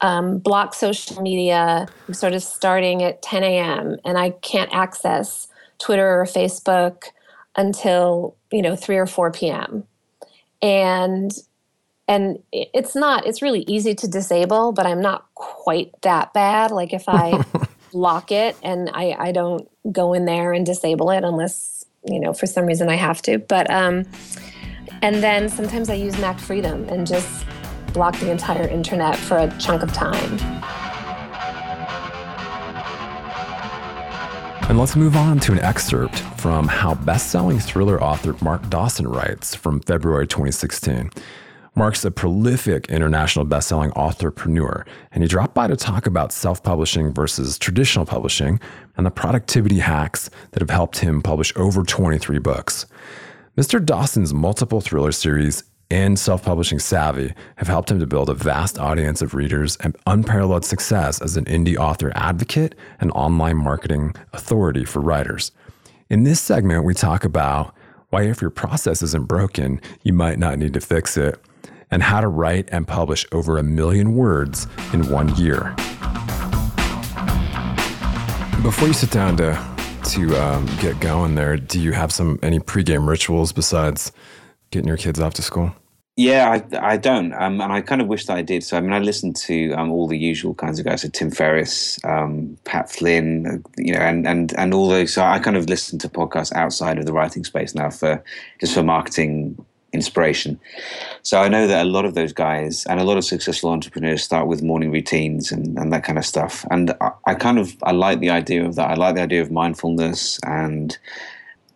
um, 0.00 0.38
block 0.38 0.74
social 0.74 1.22
media 1.22 1.86
sort 2.12 2.32
of 2.32 2.42
starting 2.42 3.02
at 3.02 3.22
10 3.22 3.44
a.m 3.44 3.96
and 4.04 4.18
i 4.18 4.30
can't 4.30 4.72
access 4.72 5.48
twitter 5.78 6.20
or 6.20 6.24
facebook 6.24 7.04
until 7.56 8.34
you 8.50 8.62
know 8.62 8.74
3 8.74 8.96
or 8.96 9.06
4 9.06 9.30
p.m 9.32 9.84
and 10.60 11.32
and 12.08 12.42
it's 12.52 12.94
not 12.94 13.26
it's 13.26 13.42
really 13.42 13.64
easy 13.68 13.94
to 13.94 14.08
disable 14.08 14.72
but 14.72 14.86
i'm 14.86 15.00
not 15.00 15.26
quite 15.34 15.92
that 16.02 16.32
bad. 16.32 16.70
Like 16.70 16.92
if 16.92 17.04
i 17.08 17.44
lock 17.92 18.32
it 18.32 18.56
and 18.62 18.90
i 18.94 19.14
i 19.18 19.32
don't 19.32 19.68
go 19.92 20.12
in 20.12 20.24
there 20.24 20.52
and 20.52 20.64
disable 20.64 21.10
it 21.10 21.24
unless 21.24 21.84
you 22.04 22.18
know 22.18 22.32
for 22.32 22.46
some 22.46 22.66
reason 22.66 22.88
i 22.88 22.96
have 22.96 23.22
to. 23.22 23.38
But 23.38 23.70
um 23.70 24.04
and 25.02 25.16
then 25.22 25.48
sometimes 25.48 25.88
i 25.90 25.94
use 25.94 26.18
mac 26.18 26.38
freedom 26.38 26.88
and 26.88 27.06
just 27.06 27.44
block 27.92 28.18
the 28.18 28.30
entire 28.30 28.66
internet 28.66 29.16
for 29.16 29.38
a 29.38 29.54
chunk 29.58 29.82
of 29.82 29.92
time. 29.92 30.38
And 34.68 34.78
let's 34.78 34.96
move 34.96 35.16
on 35.16 35.38
to 35.40 35.52
an 35.52 35.58
excerpt 35.58 36.18
from 36.38 36.66
how 36.66 36.94
best-selling 36.94 37.58
thriller 37.58 38.02
author 38.02 38.34
Mark 38.40 38.66
Dawson 38.70 39.06
writes 39.06 39.54
from 39.54 39.80
February 39.80 40.26
2016. 40.26 41.10
Mark's 41.74 42.04
a 42.04 42.10
prolific 42.10 42.90
international 42.90 43.46
best-selling 43.46 43.92
authorpreneur, 43.92 44.86
and 45.10 45.24
he 45.24 45.28
dropped 45.28 45.54
by 45.54 45.66
to 45.66 45.76
talk 45.76 46.06
about 46.06 46.30
self-publishing 46.30 47.14
versus 47.14 47.58
traditional 47.58 48.04
publishing 48.04 48.60
and 48.96 49.06
the 49.06 49.10
productivity 49.10 49.78
hacks 49.78 50.28
that 50.50 50.60
have 50.60 50.68
helped 50.68 50.98
him 50.98 51.22
publish 51.22 51.50
over 51.56 51.82
23 51.82 52.38
books. 52.38 52.84
Mr. 53.56 53.82
Dawson's 53.82 54.34
multiple 54.34 54.82
thriller 54.82 55.12
series 55.12 55.64
and 55.90 56.18
self 56.18 56.42
publishing 56.42 56.78
savvy 56.78 57.32
have 57.56 57.68
helped 57.68 57.90
him 57.90 58.00
to 58.00 58.06
build 58.06 58.28
a 58.28 58.34
vast 58.34 58.78
audience 58.78 59.22
of 59.22 59.34
readers 59.34 59.76
and 59.76 59.96
unparalleled 60.06 60.66
success 60.66 61.22
as 61.22 61.38
an 61.38 61.46
indie 61.46 61.76
author 61.76 62.12
advocate 62.14 62.74
and 63.00 63.10
online 63.12 63.56
marketing 63.56 64.14
authority 64.34 64.84
for 64.84 65.00
writers. 65.00 65.52
In 66.10 66.24
this 66.24 66.40
segment, 66.40 66.84
we 66.84 66.92
talk 66.92 67.24
about 67.24 67.74
why, 68.10 68.24
if 68.24 68.42
your 68.42 68.50
process 68.50 69.00
isn't 69.00 69.26
broken, 69.26 69.80
you 70.02 70.12
might 70.12 70.38
not 70.38 70.58
need 70.58 70.74
to 70.74 70.80
fix 70.80 71.16
it, 71.16 71.38
and 71.92 72.02
how 72.02 72.20
to 72.20 72.26
write 72.26 72.68
and 72.72 72.88
publish 72.88 73.24
over 73.30 73.58
a 73.58 73.62
million 73.62 74.16
words 74.16 74.66
in 74.92 75.08
one 75.08 75.34
year. 75.36 75.72
Before 78.62 78.88
you 78.88 78.94
sit 78.94 79.10
down 79.10 79.36
to 79.36 79.72
to 80.04 80.36
um, 80.36 80.66
get 80.80 80.98
going, 80.98 81.36
there, 81.36 81.56
do 81.56 81.80
you 81.80 81.92
have 81.92 82.12
some 82.12 82.38
any 82.42 82.58
pregame 82.58 83.06
rituals 83.06 83.52
besides 83.52 84.10
getting 84.70 84.88
your 84.88 84.96
kids 84.96 85.20
off 85.20 85.34
to 85.34 85.42
school? 85.42 85.72
Yeah, 86.16 86.50
I, 86.50 86.92
I 86.92 86.96
don't, 86.98 87.32
um, 87.32 87.62
and 87.62 87.72
I 87.72 87.80
kind 87.80 88.02
of 88.02 88.06
wish 88.06 88.26
that 88.26 88.36
I 88.36 88.42
did. 88.42 88.62
So, 88.62 88.76
I 88.76 88.82
mean, 88.82 88.92
I 88.92 88.98
listen 88.98 89.32
to 89.32 89.72
um, 89.72 89.90
all 89.90 90.06
the 90.06 90.18
usual 90.18 90.52
kinds 90.52 90.78
of 90.78 90.84
guys, 90.84 91.00
so 91.00 91.08
Tim 91.08 91.30
Ferriss, 91.30 91.98
um, 92.04 92.58
Pat 92.64 92.90
Flynn, 92.90 93.64
you 93.78 93.94
know, 93.94 94.00
and 94.00 94.26
and 94.26 94.52
and 94.58 94.74
all 94.74 94.88
those. 94.88 95.14
So, 95.14 95.24
I 95.24 95.38
kind 95.38 95.56
of 95.56 95.70
listen 95.70 95.98
to 96.00 96.08
podcasts 96.08 96.52
outside 96.52 96.98
of 96.98 97.06
the 97.06 97.14
writing 97.14 97.44
space 97.44 97.74
now 97.74 97.88
for 97.88 98.22
just 98.60 98.74
for 98.74 98.82
marketing 98.82 99.64
inspiration. 99.92 100.58
So, 101.22 101.40
I 101.40 101.48
know 101.48 101.66
that 101.66 101.84
a 101.84 101.88
lot 101.88 102.04
of 102.04 102.14
those 102.14 102.32
guys 102.32 102.86
and 102.86 103.00
a 103.00 103.04
lot 103.04 103.16
of 103.16 103.24
successful 103.24 103.70
entrepreneurs 103.70 104.22
start 104.22 104.46
with 104.46 104.62
morning 104.62 104.90
routines 104.90 105.52
and, 105.52 105.78
and 105.78 105.92
that 105.92 106.04
kind 106.04 106.18
of 106.18 106.26
stuff. 106.26 106.64
And 106.70 106.92
I, 107.00 107.12
I 107.26 107.34
kind 107.34 107.58
of 107.58 107.76
I 107.82 107.92
like 107.92 108.20
the 108.20 108.30
idea 108.30 108.64
of 108.64 108.74
that. 108.76 108.90
I 108.90 108.94
like 108.94 109.14
the 109.14 109.22
idea 109.22 109.42
of 109.42 109.50
mindfulness 109.50 110.38
and 110.44 110.98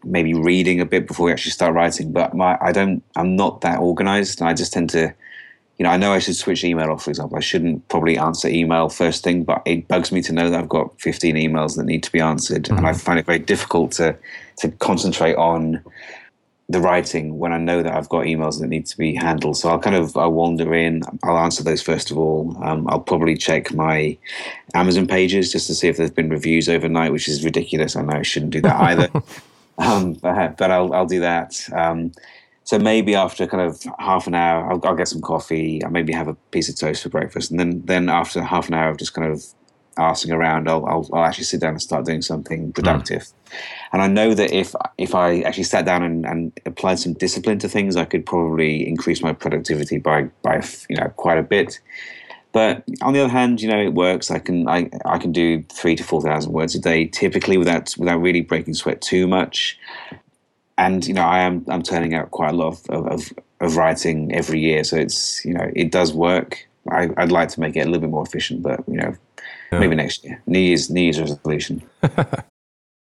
maybe 0.07 0.35
reading 0.35 0.81
a 0.81 0.87
bit 0.87 1.07
before 1.07 1.27
we 1.27 1.33
actually 1.33 1.51
start 1.51 1.75
writing. 1.75 2.13
But 2.13 2.35
my, 2.35 2.57
I 2.61 2.73
don't, 2.73 3.03
I'm 3.17 3.37
not 3.37 3.61
that 3.63 3.81
organized, 3.81 4.41
and 4.41 4.49
I 4.49 4.55
just 4.55 4.73
tend 4.73 4.91
to, 4.91 5.13
you 5.79 5.85
know, 5.85 5.91
I 5.91 5.97
know 5.97 6.13
I 6.13 6.21
should 6.21 6.37
switch 6.37 6.65
email 6.65 6.91
off. 6.91 7.05
For 7.05 7.11
example, 7.11 7.37
I 7.37 7.41
shouldn't 7.41 7.87
probably 7.89 8.17
answer 8.17 8.49
email 8.49 8.89
first 8.89 9.25
thing, 9.25 9.45
but 9.45 9.63
it 9.67 9.89
bugs 9.89 10.13
me 10.13 10.23
to 10.23 10.33
know 10.33 10.49
that 10.49 10.59
I've 10.59 10.69
got 10.69 10.99
15 11.01 11.35
emails 11.35 11.77
that 11.77 11.85
need 11.85 12.03
to 12.05 12.13
be 12.13 12.21
answered, 12.21 12.69
and 12.69 12.79
mm-hmm. 12.79 12.87
I 12.87 12.93
find 12.95 13.19
it 13.19 13.27
very 13.27 13.41
difficult 13.41 13.93
to 13.93 14.17
to 14.59 14.71
concentrate 14.71 15.35
on 15.35 15.85
the 16.69 16.81
writing 16.81 17.39
when 17.39 17.53
I 17.53 17.59
know 17.59 17.83
that 17.83 17.95
I've 17.95 18.09
got 18.09 18.25
emails 18.25 18.61
that 18.61 18.67
need 18.67 18.87
to 18.87 18.99
be 18.99 19.15
handled. 19.15 19.57
So 19.57 19.69
I'll 19.69 19.79
kind 19.79 19.95
of 19.95 20.17
I'll 20.17 20.33
wander 20.33 20.75
in. 20.75 21.03
I'll 21.23 21.39
answer 21.39 21.63
those 21.63 21.81
first 21.81 22.11
of 22.11 22.19
all. 22.19 22.57
Um, 22.63 22.89
I'll 22.89 23.01
probably 23.01 23.37
check 23.37 23.73
my 23.73 24.19
Amazon 24.75 25.07
pages 25.07 25.53
just 25.53 25.69
to 25.69 25.75
see 25.75 25.89
if 25.89 25.97
there's 25.97 26.11
been 26.11 26.29
reviews 26.29 26.69
overnight, 26.69 27.13
which 27.13 27.29
is 27.29 27.45
ridiculous. 27.45 27.95
I 27.95 28.03
know 28.03 28.17
I 28.17 28.23
shouldn't 28.23 28.53
do 28.53 28.61
that 28.63 28.81
either. 28.81 29.09
um, 29.79 30.15
but, 30.15 30.57
but 30.57 30.71
I'll 30.71 30.93
I'll 30.93 31.07
do 31.07 31.21
that. 31.21 31.69
Um, 31.73 32.13
so 32.65 32.81
maybe 32.81 33.15
after 33.15 33.47
kind 33.47 33.63
of 33.63 33.81
half 34.01 34.27
an 34.27 34.35
hour, 34.35 34.69
I'll, 34.73 34.81
I'll 34.85 34.97
get 34.97 35.07
some 35.07 35.21
coffee. 35.21 35.85
I 35.85 35.89
maybe 35.89 36.13
have 36.13 36.27
a 36.27 36.35
piece 36.51 36.69
of 36.69 36.77
toast 36.77 37.05
for 37.05 37.11
breakfast, 37.11 37.53
and 37.53 37.61
then 37.61 37.83
then 37.85 38.09
after 38.09 38.43
half 38.43 38.67
an 38.67 38.75
hour 38.75 38.91
of 38.91 38.99
just 38.99 39.15
kind 39.15 39.31
of 39.31 39.45
asking 39.99 40.33
around, 40.33 40.69
I'll, 40.69 40.85
I'll, 40.87 41.09
I'll 41.13 41.25
actually 41.25 41.45
sit 41.45 41.61
down 41.61 41.71
and 41.71 41.83
start 41.83 42.05
doing 42.05 42.23
something 42.23 42.73
productive. 42.73 43.23
Mm. 43.23 43.33
And 43.93 44.03
I 44.03 44.09
know 44.09 44.35
that 44.35 44.53
if 44.53 44.75
if 44.99 45.15
I 45.15 45.41
actually 45.41 45.65
sat 45.65 45.85
down 45.85 46.03
and, 46.03 46.27
and 46.27 46.53
applied 46.67 46.99
some 46.99 47.15
discipline 47.15 47.59
to 47.61 47.69
things, 47.69 47.97
I 47.97 48.05
could 48.05 48.27
probably 48.27 48.87
increase 48.87 49.23
my 49.23 49.33
productivity 49.33 49.99
by 49.99 50.25
by 50.43 50.63
you 50.89 50.97
know 50.97 51.09
quite 51.17 51.39
a 51.39 51.43
bit. 51.43 51.81
But 52.57 52.85
on 53.03 53.13
the 53.13 53.21
other 53.21 53.31
hand, 53.31 53.61
you 53.61 53.69
know, 53.69 53.79
it 53.79 53.93
works. 53.93 54.31
I 54.31 54.39
can 54.39 54.67
I, 54.67 54.89
I 55.05 55.19
can 55.19 55.31
do 55.31 55.63
three 55.65 55.95
to 55.95 56.03
four 56.03 56.23
thousand 56.23 56.53
words 56.53 56.75
a 56.75 56.79
day, 56.79 57.07
typically 57.07 57.59
without 57.59 57.95
without 57.99 58.17
really 58.21 58.41
breaking 58.41 58.73
sweat 58.73 59.03
too 59.03 59.27
much. 59.27 59.79
And 60.79 61.07
you 61.07 61.13
know, 61.13 61.25
I 61.25 61.41
am 61.41 61.67
I'm 61.69 61.83
turning 61.83 62.15
out 62.15 62.31
quite 62.31 62.53
a 62.53 62.57
lot 62.57 62.81
of, 62.89 63.11
of, 63.11 63.33
of 63.61 63.77
writing 63.77 64.35
every 64.35 64.59
year, 64.61 64.85
so 64.85 64.97
it's 64.97 65.45
you 65.45 65.53
know 65.53 65.71
it 65.77 65.93
does 65.93 66.15
work. 66.15 66.67
I, 66.91 67.07
would 67.07 67.31
like 67.31 67.51
to 67.51 67.61
make 67.61 67.77
it 67.77 67.81
a 67.81 67.85
little 67.85 68.01
bit 68.01 68.11
more 68.11 68.25
efficient, 68.25 68.63
but 68.63 68.83
you 68.89 68.97
know, 68.97 69.15
yeah. 69.71 69.79
maybe 69.79 69.95
next 69.95 70.25
year. 70.25 70.41
New 70.47 70.59
Year's 70.59 70.89
New 70.89 71.03
Year's 71.03 71.21
resolution. 71.21 71.83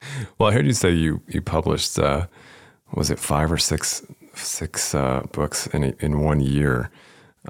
Well, 0.38 0.50
I 0.50 0.52
heard 0.52 0.66
you 0.66 0.72
say 0.72 0.90
you 0.92 1.20
you 1.28 1.40
published 1.40 1.98
uh, 1.98 2.26
was 2.92 3.10
it 3.10 3.18
five 3.18 3.50
or 3.50 3.58
six 3.58 4.04
six 4.34 4.94
uh, 4.94 5.22
books 5.32 5.66
in 5.68 5.84
in 6.00 6.20
one 6.20 6.40
year, 6.40 6.90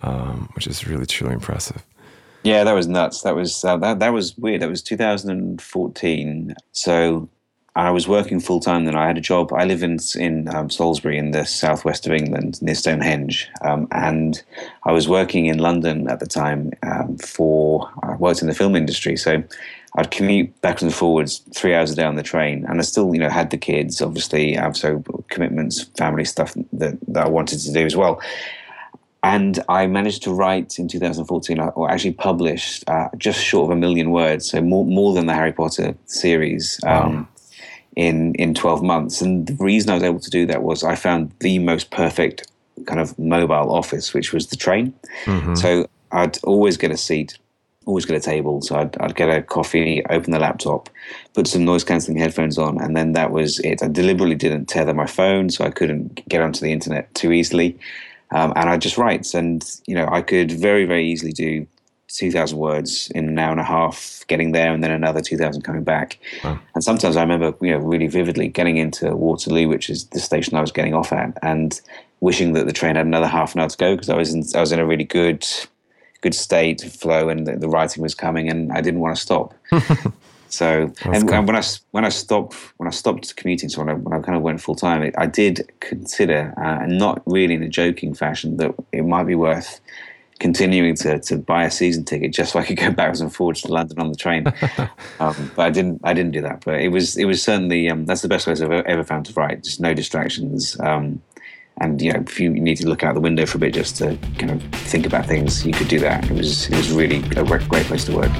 um, 0.02 0.48
which 0.54 0.66
is 0.66 0.86
really 0.86 1.06
truly 1.06 1.34
impressive. 1.34 1.84
Yeah, 2.44 2.62
that 2.62 2.74
was 2.74 2.86
nuts. 2.86 3.22
That 3.22 3.34
was 3.34 3.64
uh, 3.64 3.76
that 3.78 3.98
that 3.98 4.12
was 4.12 4.36
weird. 4.38 4.62
That 4.62 4.68
was 4.68 4.82
2014. 4.82 6.54
So 6.72 7.28
I 7.74 7.90
was 7.90 8.08
working 8.08 8.40
full 8.40 8.60
time. 8.60 8.84
Then 8.84 8.94
I 8.94 9.06
had 9.06 9.18
a 9.18 9.20
job. 9.20 9.52
I 9.52 9.64
live 9.64 9.82
in 9.82 9.98
in 10.16 10.48
um, 10.54 10.70
Salisbury 10.70 11.18
in 11.18 11.32
the 11.32 11.44
southwest 11.44 12.06
of 12.06 12.12
England, 12.12 12.62
near 12.62 12.74
Stonehenge, 12.74 13.50
um, 13.62 13.88
and 13.90 14.42
I 14.84 14.92
was 14.92 15.08
working 15.08 15.46
in 15.46 15.58
London 15.58 16.08
at 16.08 16.20
the 16.20 16.26
time 16.26 16.72
um, 16.84 17.18
for 17.18 17.90
I 18.02 18.14
worked 18.16 18.42
in 18.42 18.48
the 18.48 18.54
film 18.54 18.76
industry. 18.76 19.16
So 19.16 19.42
I'd 19.96 20.10
commute 20.10 20.60
backwards 20.60 20.82
and 20.82 20.94
forwards 20.94 21.38
three 21.54 21.74
hours 21.74 21.90
a 21.90 21.96
day 21.96 22.04
on 22.04 22.16
the 22.16 22.22
train, 22.22 22.66
and 22.68 22.78
I 22.78 22.82
still, 22.82 23.14
you 23.14 23.20
know, 23.20 23.30
had 23.30 23.50
the 23.50 23.56
kids, 23.56 24.02
obviously, 24.02 24.56
I 24.56 24.62
have 24.62 24.76
so 24.76 25.02
commitments, 25.30 25.84
family 25.96 26.24
stuff 26.24 26.54
that, 26.74 26.98
that 27.08 27.26
I 27.26 27.28
wanted 27.28 27.60
to 27.60 27.72
do 27.72 27.84
as 27.86 27.96
well. 27.96 28.20
And 29.22 29.58
I 29.68 29.86
managed 29.86 30.22
to 30.24 30.32
write 30.32 30.78
in 30.78 30.86
2014, 30.86 31.58
or 31.60 31.90
actually 31.90 32.12
published 32.12 32.88
uh, 32.88 33.08
just 33.16 33.42
short 33.42 33.64
of 33.64 33.76
a 33.76 33.80
million 33.80 34.10
words, 34.10 34.50
so 34.50 34.60
more 34.60 34.84
more 34.84 35.14
than 35.14 35.26
the 35.26 35.34
Harry 35.34 35.52
Potter 35.52 35.96
series. 36.06 36.78
Um, 36.84 37.14
wow. 37.14 37.28
In, 37.96 38.34
in 38.34 38.52
12 38.52 38.82
months. 38.82 39.22
And 39.22 39.46
the 39.46 39.54
reason 39.54 39.88
I 39.88 39.94
was 39.94 40.02
able 40.02 40.20
to 40.20 40.28
do 40.28 40.44
that 40.44 40.62
was 40.62 40.84
I 40.84 40.96
found 40.96 41.32
the 41.40 41.58
most 41.58 41.90
perfect 41.90 42.46
kind 42.84 43.00
of 43.00 43.18
mobile 43.18 43.72
office, 43.72 44.12
which 44.12 44.34
was 44.34 44.48
the 44.48 44.56
train. 44.56 44.92
Mm-hmm. 45.24 45.54
So 45.54 45.88
I'd 46.12 46.36
always 46.44 46.76
get 46.76 46.90
a 46.90 46.98
seat 46.98 47.38
always 47.86 48.04
get 48.04 48.16
a 48.16 48.20
table. 48.20 48.60
So 48.60 48.76
I'd, 48.76 48.96
I'd 48.98 49.16
get 49.16 49.30
a 49.30 49.42
coffee, 49.42 50.04
open 50.10 50.32
the 50.32 50.38
laptop, 50.38 50.90
put 51.34 51.46
some 51.46 51.64
noise 51.64 51.84
cancelling 51.84 52.18
headphones 52.18 52.58
on, 52.58 52.80
and 52.80 52.96
then 52.96 53.12
that 53.12 53.30
was 53.30 53.60
it. 53.60 53.82
I 53.82 53.88
deliberately 53.88 54.34
didn't 54.34 54.66
tether 54.66 54.92
my 54.92 55.06
phone 55.06 55.48
so 55.48 55.64
I 55.64 55.70
couldn't 55.70 56.28
get 56.28 56.42
onto 56.42 56.60
the 56.60 56.72
internet 56.72 57.14
too 57.14 57.32
easily. 57.32 57.78
Um, 58.32 58.52
and 58.56 58.68
I 58.68 58.76
just 58.76 58.98
write. 58.98 59.32
And, 59.34 59.64
you 59.86 59.94
know, 59.94 60.08
I 60.10 60.20
could 60.20 60.50
very, 60.50 60.84
very 60.84 61.06
easily 61.06 61.32
do 61.32 61.66
2,000 62.08 62.58
words 62.58 63.10
in 63.14 63.28
an 63.28 63.38
hour 63.38 63.52
and 63.52 63.60
a 63.60 63.64
half, 63.64 64.24
getting 64.26 64.50
there, 64.50 64.72
and 64.72 64.82
then 64.82 64.90
another 64.90 65.20
2,000 65.20 65.62
coming 65.62 65.84
back. 65.84 66.18
Wow. 66.42 66.58
And 66.74 66.82
sometimes 66.82 67.16
I 67.16 67.20
remember, 67.20 67.54
you 67.64 67.70
know, 67.72 67.78
really 67.78 68.08
vividly 68.08 68.48
getting 68.48 68.78
into 68.78 69.14
Waterloo, 69.14 69.68
which 69.68 69.88
is 69.90 70.06
the 70.06 70.20
station 70.20 70.56
I 70.56 70.60
was 70.60 70.72
getting 70.72 70.94
off 70.94 71.12
at, 71.12 71.38
and 71.42 71.80
wishing 72.20 72.52
that 72.54 72.66
the 72.66 72.72
train 72.72 72.96
had 72.96 73.06
another 73.06 73.26
half 73.26 73.54
an 73.54 73.60
hour 73.60 73.68
to 73.68 73.76
go 73.76 73.94
because 73.94 74.08
I 74.08 74.16
was 74.16 74.34
in, 74.34 74.44
I 74.56 74.60
was 74.60 74.72
in 74.72 74.80
a 74.80 74.86
really 74.86 75.04
good 75.04 75.46
good 76.26 76.34
state 76.34 76.84
of 76.84 76.92
flow 76.92 77.28
and 77.28 77.46
the, 77.46 77.56
the 77.56 77.68
writing 77.68 78.02
was 78.02 78.12
coming 78.12 78.50
and 78.50 78.72
I 78.72 78.80
didn't 78.80 78.98
want 78.98 79.14
to 79.14 79.22
stop. 79.22 79.54
so 80.48 80.92
and, 81.04 81.30
and, 81.30 81.46
when 81.46 81.54
I 81.54 81.62
when 81.92 82.04
I 82.04 82.08
stopped 82.08 82.54
when 82.78 82.88
I 82.88 82.90
stopped 82.90 83.36
commuting, 83.36 83.68
so 83.68 83.84
when 83.84 83.90
I, 83.90 83.94
when 83.94 84.12
I 84.18 84.20
kind 84.20 84.36
of 84.36 84.42
went 84.42 84.60
full 84.60 84.74
time, 84.74 85.12
I 85.16 85.26
did 85.26 85.70
consider, 85.78 86.52
uh, 86.56 86.82
and 86.82 86.98
not 86.98 87.22
really 87.26 87.54
in 87.54 87.62
a 87.62 87.68
joking 87.68 88.12
fashion, 88.12 88.56
that 88.56 88.74
it 88.90 89.04
might 89.04 89.28
be 89.32 89.36
worth 89.36 89.80
continuing 90.40 90.96
to, 90.96 91.20
to 91.20 91.36
buy 91.36 91.62
a 91.64 91.70
season 91.70 92.04
ticket 92.04 92.32
just 92.32 92.52
so 92.52 92.58
I 92.58 92.64
could 92.64 92.76
go 92.76 92.90
backwards 92.90 93.20
and 93.20 93.32
forwards 93.32 93.62
to 93.62 93.68
London 93.68 94.00
on 94.00 94.10
the 94.10 94.16
train. 94.16 94.48
um, 95.20 95.52
but 95.54 95.62
I 95.68 95.70
didn't 95.70 96.00
I 96.02 96.12
didn't 96.12 96.32
do 96.32 96.42
that. 96.42 96.64
But 96.64 96.80
it 96.80 96.88
was 96.88 97.16
it 97.16 97.26
was 97.26 97.40
certainly 97.40 97.88
um, 97.88 98.04
that's 98.06 98.22
the 98.22 98.28
best 98.28 98.48
way 98.48 98.52
I've 98.52 98.62
ever, 98.62 98.84
ever 98.88 99.04
found 99.04 99.26
to 99.26 99.32
write. 99.34 99.62
Just 99.62 99.80
no 99.80 99.94
distractions. 99.94 100.76
Um, 100.80 101.22
and 101.80 102.00
you 102.00 102.12
know, 102.12 102.20
if 102.20 102.40
you 102.40 102.50
need 102.50 102.76
to 102.76 102.88
look 102.88 103.02
out 103.02 103.14
the 103.14 103.20
window 103.20 103.44
for 103.44 103.58
a 103.58 103.60
bit 103.60 103.74
just 103.74 103.96
to 103.96 104.16
kind 104.38 104.50
of 104.50 104.62
think 104.80 105.04
about 105.04 105.26
things, 105.26 105.66
you 105.66 105.72
could 105.72 105.88
do 105.88 105.98
that. 106.00 106.24
It 106.30 106.32
was 106.32 106.68
it 106.68 106.76
was 106.76 106.90
really 106.90 107.18
a 107.36 107.44
great 107.44 107.86
place 107.86 108.04
to 108.06 108.16
work. 108.16 108.30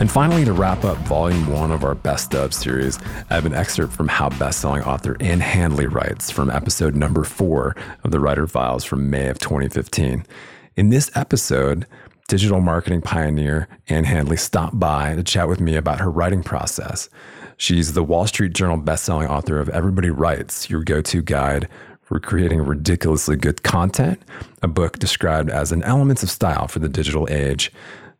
And 0.00 0.10
finally, 0.10 0.44
to 0.44 0.52
wrap 0.52 0.84
up 0.84 0.98
volume 0.98 1.46
one 1.50 1.70
of 1.70 1.84
our 1.84 1.94
Best 1.94 2.34
of 2.34 2.52
series, 2.52 2.98
I 3.30 3.34
have 3.34 3.46
an 3.46 3.54
excerpt 3.54 3.92
from 3.92 4.08
how 4.08 4.28
bestselling 4.28 4.84
author 4.86 5.16
Ann 5.20 5.40
Handley 5.40 5.86
writes 5.86 6.30
from 6.30 6.50
episode 6.50 6.94
number 6.94 7.24
four 7.24 7.76
of 8.02 8.10
the 8.10 8.20
Writer 8.20 8.46
Files 8.46 8.84
from 8.84 9.08
May 9.08 9.28
of 9.28 9.38
2015. 9.38 10.26
In 10.76 10.90
this 10.90 11.10
episode, 11.14 11.86
digital 12.28 12.60
marketing 12.60 13.02
pioneer 13.02 13.68
Ann 13.88 14.04
Handley 14.04 14.36
stopped 14.36 14.78
by 14.78 15.14
to 15.14 15.22
chat 15.22 15.48
with 15.48 15.60
me 15.60 15.76
about 15.76 16.00
her 16.00 16.10
writing 16.10 16.42
process. 16.42 17.08
She's 17.56 17.92
the 17.92 18.02
Wall 18.02 18.26
Street 18.26 18.52
Journal 18.52 18.78
bestselling 18.78 19.28
author 19.28 19.58
of 19.58 19.68
Everybody 19.68 20.10
Writes, 20.10 20.68
your 20.68 20.82
go 20.82 21.00
to 21.02 21.22
guide 21.22 21.68
for 22.02 22.18
creating 22.20 22.60
ridiculously 22.60 23.36
good 23.36 23.62
content, 23.62 24.20
a 24.62 24.68
book 24.68 24.98
described 24.98 25.50
as 25.50 25.72
an 25.72 25.82
elements 25.84 26.22
of 26.22 26.30
style 26.30 26.68
for 26.68 26.80
the 26.80 26.88
digital 26.88 27.26
age. 27.30 27.72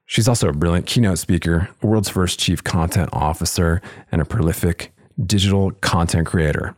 She's 0.06 0.28
also 0.28 0.48
a 0.48 0.52
brilliant 0.52 0.86
keynote 0.86 1.18
speaker, 1.18 1.68
world's 1.82 2.08
first 2.08 2.38
chief 2.38 2.62
content 2.62 3.10
officer, 3.12 3.82
and 4.12 4.22
a 4.22 4.24
prolific 4.24 4.92
digital 5.26 5.72
content 5.72 6.26
creator. 6.26 6.74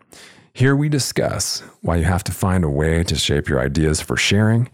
Here 0.53 0.75
we 0.75 0.89
discuss 0.89 1.61
why 1.83 1.97
you 1.97 2.05
have 2.05 2.25
to 2.25 2.33
find 2.33 2.65
a 2.65 2.71
way 2.71 3.05
to 3.05 3.15
shape 3.15 3.49
your 3.49 3.61
ideas 3.61 4.01
for 4.01 4.17
sharing, 4.17 4.71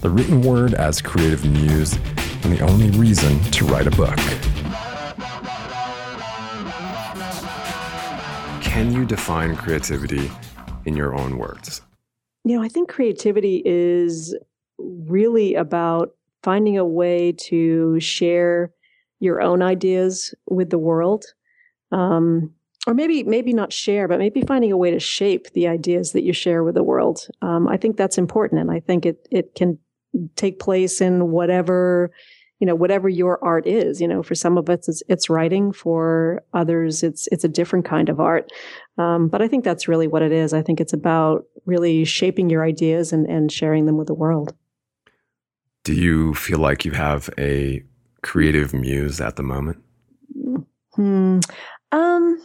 the 0.00 0.10
written 0.10 0.40
word 0.40 0.72
as 0.72 1.02
creative 1.02 1.44
muse, 1.44 1.94
and 2.42 2.56
the 2.56 2.60
only 2.60 2.90
reason 2.90 3.38
to 3.50 3.64
write 3.66 3.86
a 3.86 3.90
book. 3.90 4.18
Can 8.70 8.92
you 8.92 9.04
define 9.04 9.56
creativity 9.56 10.30
in 10.84 10.96
your 10.96 11.18
own 11.18 11.38
words? 11.38 11.82
You 12.44 12.56
know, 12.56 12.62
I 12.62 12.68
think 12.68 12.88
creativity 12.88 13.62
is 13.64 14.38
really 14.78 15.56
about 15.56 16.10
finding 16.44 16.78
a 16.78 16.84
way 16.84 17.32
to 17.32 17.98
share 17.98 18.72
your 19.18 19.42
own 19.42 19.60
ideas 19.60 20.36
with 20.48 20.70
the 20.70 20.78
world. 20.78 21.24
Um, 21.90 22.54
or 22.86 22.94
maybe 22.94 23.24
maybe 23.24 23.52
not 23.52 23.72
share, 23.72 24.06
but 24.06 24.20
maybe 24.20 24.42
finding 24.42 24.70
a 24.70 24.76
way 24.76 24.92
to 24.92 25.00
shape 25.00 25.50
the 25.50 25.66
ideas 25.66 26.12
that 26.12 26.22
you 26.22 26.32
share 26.32 26.62
with 26.62 26.76
the 26.76 26.84
world. 26.84 27.26
Um, 27.42 27.66
I 27.66 27.76
think 27.76 27.96
that's 27.96 28.18
important, 28.18 28.60
and 28.60 28.70
I 28.70 28.78
think 28.78 29.04
it 29.04 29.26
it 29.32 29.56
can 29.56 29.78
take 30.36 30.60
place 30.60 31.00
in 31.00 31.32
whatever 31.32 32.12
you 32.60 32.66
know 32.66 32.74
whatever 32.74 33.08
your 33.08 33.42
art 33.42 33.66
is 33.66 34.00
you 34.00 34.06
know 34.06 34.22
for 34.22 34.34
some 34.34 34.56
of 34.56 34.68
us 34.68 34.88
it's, 34.88 35.02
it's 35.08 35.30
writing 35.30 35.72
for 35.72 36.42
others 36.52 37.02
it's 37.02 37.26
it's 37.32 37.44
a 37.44 37.48
different 37.48 37.84
kind 37.84 38.08
of 38.08 38.20
art. 38.20 38.50
Um, 38.98 39.28
but 39.28 39.40
i 39.42 39.48
think 39.48 39.64
that's 39.64 39.88
really 39.88 40.06
what 40.06 40.22
it 40.22 40.32
is. 40.32 40.52
I 40.52 40.62
think 40.62 40.80
it's 40.80 40.92
about 40.92 41.46
really 41.66 42.04
shaping 42.04 42.50
your 42.50 42.64
ideas 42.64 43.12
and, 43.12 43.26
and 43.26 43.50
sharing 43.50 43.86
them 43.86 43.96
with 43.96 44.06
the 44.06 44.14
world. 44.14 44.54
Do 45.84 45.94
you 45.94 46.34
feel 46.34 46.58
like 46.58 46.84
you 46.84 46.92
have 46.92 47.30
a 47.38 47.82
creative 48.22 48.74
muse 48.74 49.20
at 49.20 49.36
the 49.36 49.42
moment? 49.42 49.78
Hmm. 50.94 51.40
um 51.92 52.38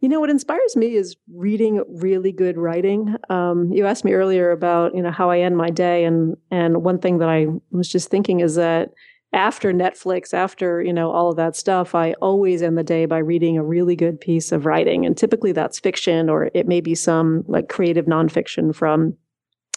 you 0.00 0.08
know 0.08 0.20
what 0.20 0.30
inspires 0.30 0.76
me 0.76 0.94
is 0.94 1.16
reading 1.32 1.82
really 1.88 2.32
good 2.32 2.58
writing. 2.58 3.14
Um, 3.30 3.72
you 3.72 3.86
asked 3.86 4.04
me 4.04 4.12
earlier 4.12 4.50
about 4.50 4.94
you 4.94 5.02
know 5.02 5.10
how 5.10 5.30
I 5.30 5.40
end 5.40 5.56
my 5.56 5.70
day, 5.70 6.04
and 6.04 6.36
and 6.50 6.82
one 6.82 6.98
thing 6.98 7.18
that 7.18 7.28
I 7.28 7.46
was 7.70 7.88
just 7.88 8.10
thinking 8.10 8.40
is 8.40 8.56
that 8.56 8.90
after 9.32 9.72
Netflix, 9.72 10.34
after 10.34 10.82
you 10.82 10.92
know 10.92 11.10
all 11.10 11.30
of 11.30 11.36
that 11.36 11.56
stuff, 11.56 11.94
I 11.94 12.12
always 12.14 12.62
end 12.62 12.76
the 12.76 12.84
day 12.84 13.06
by 13.06 13.18
reading 13.18 13.56
a 13.56 13.64
really 13.64 13.96
good 13.96 14.20
piece 14.20 14.52
of 14.52 14.66
writing, 14.66 15.06
and 15.06 15.16
typically 15.16 15.52
that's 15.52 15.80
fiction 15.80 16.28
or 16.28 16.50
it 16.52 16.68
may 16.68 16.80
be 16.80 16.94
some 16.94 17.44
like 17.48 17.68
creative 17.68 18.04
nonfiction 18.04 18.74
from 18.74 19.16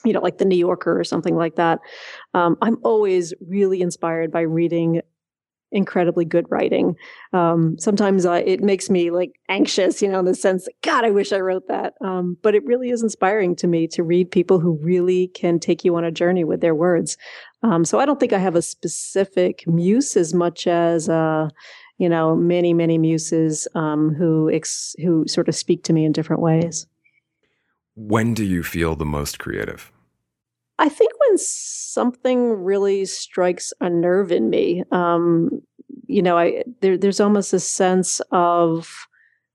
you 0.04 0.12
know 0.12 0.22
like 0.22 0.38
the 0.38 0.46
New 0.46 0.58
Yorker 0.58 1.00
or 1.00 1.06
something 1.06 1.36
like 1.36 1.56
that. 1.56 1.80
Um, 2.34 2.58
I'm 2.62 2.78
always 2.84 3.34
really 3.48 3.82
inspired 3.82 4.32
by 4.32 4.42
reading 4.42 5.02
incredibly 5.72 6.26
good 6.26 6.46
writing. 6.50 6.96
Um, 7.32 7.78
sometimes 7.78 8.26
I, 8.26 8.40
it 8.40 8.62
makes 8.62 8.90
me 8.90 9.12
like 9.12 9.40
anxious, 9.50 10.02
you 10.02 10.08
know, 10.10 10.20
in 10.20 10.26
the 10.26 10.34
sense 10.34 10.66
that, 10.66 10.74
God, 10.82 11.06
I 11.06 11.12
wish 11.12 11.32
I 11.32 11.40
wrote 11.40 11.68
that. 11.68 11.94
Um, 12.02 12.38
but 12.42 12.56
it 12.56 12.66
really 12.66 12.90
is 12.90 13.04
inspiring 13.04 13.56
to 13.58 13.68
me 13.68 13.88
to 13.90 14.04
read 14.04 14.32
people 14.32 14.60
who 14.60 14.80
really 14.82 15.28
can 15.28 15.60
take 15.60 15.86
you 15.86 15.96
on 15.96 16.04
a 16.04 16.12
journey 16.12 16.44
with 16.44 16.62
their 16.62 16.76
words. 16.76 17.18
Um, 17.62 17.86
so 17.86 18.00
I 18.00 18.06
don't 18.06 18.20
think 18.20 18.34
I 18.34 18.40
have 18.40 18.56
a 18.56 18.62
specific 18.62 19.68
muse 19.68 20.18
as 20.18 20.34
much 20.34 20.66
as, 20.66 21.08
uh, 21.10 21.50
you 21.98 22.10
know, 22.10 22.36
many, 22.36 22.74
many 22.74 22.98
muses 22.98 23.68
um, 23.76 24.16
who 24.16 24.50
ex- 24.50 24.96
who 25.00 25.28
sort 25.28 25.50
of 25.50 25.56
speak 25.56 25.84
to 25.84 25.94
me 25.94 26.06
in 26.06 26.14
different 26.14 26.42
ways. 26.42 26.88
When 27.96 28.34
do 28.34 28.46
you 28.46 28.64
feel 28.64 28.96
the 28.96 29.06
most 29.06 29.40
creative? 29.40 29.92
I 30.80 30.88
think 30.88 31.12
when 31.20 31.38
something 31.38 32.52
really 32.64 33.06
strikes 33.06 33.74
a 33.82 33.90
nerve 33.90 34.32
in 34.32 34.50
me, 34.50 34.84
um, 34.92 35.62
you 36.08 36.22
know, 36.22 36.38
I 36.38 36.64
there, 36.80 36.98
there's 36.98 37.20
almost 37.20 37.54
a 37.54 37.60
sense 37.60 38.22
of 38.32 38.90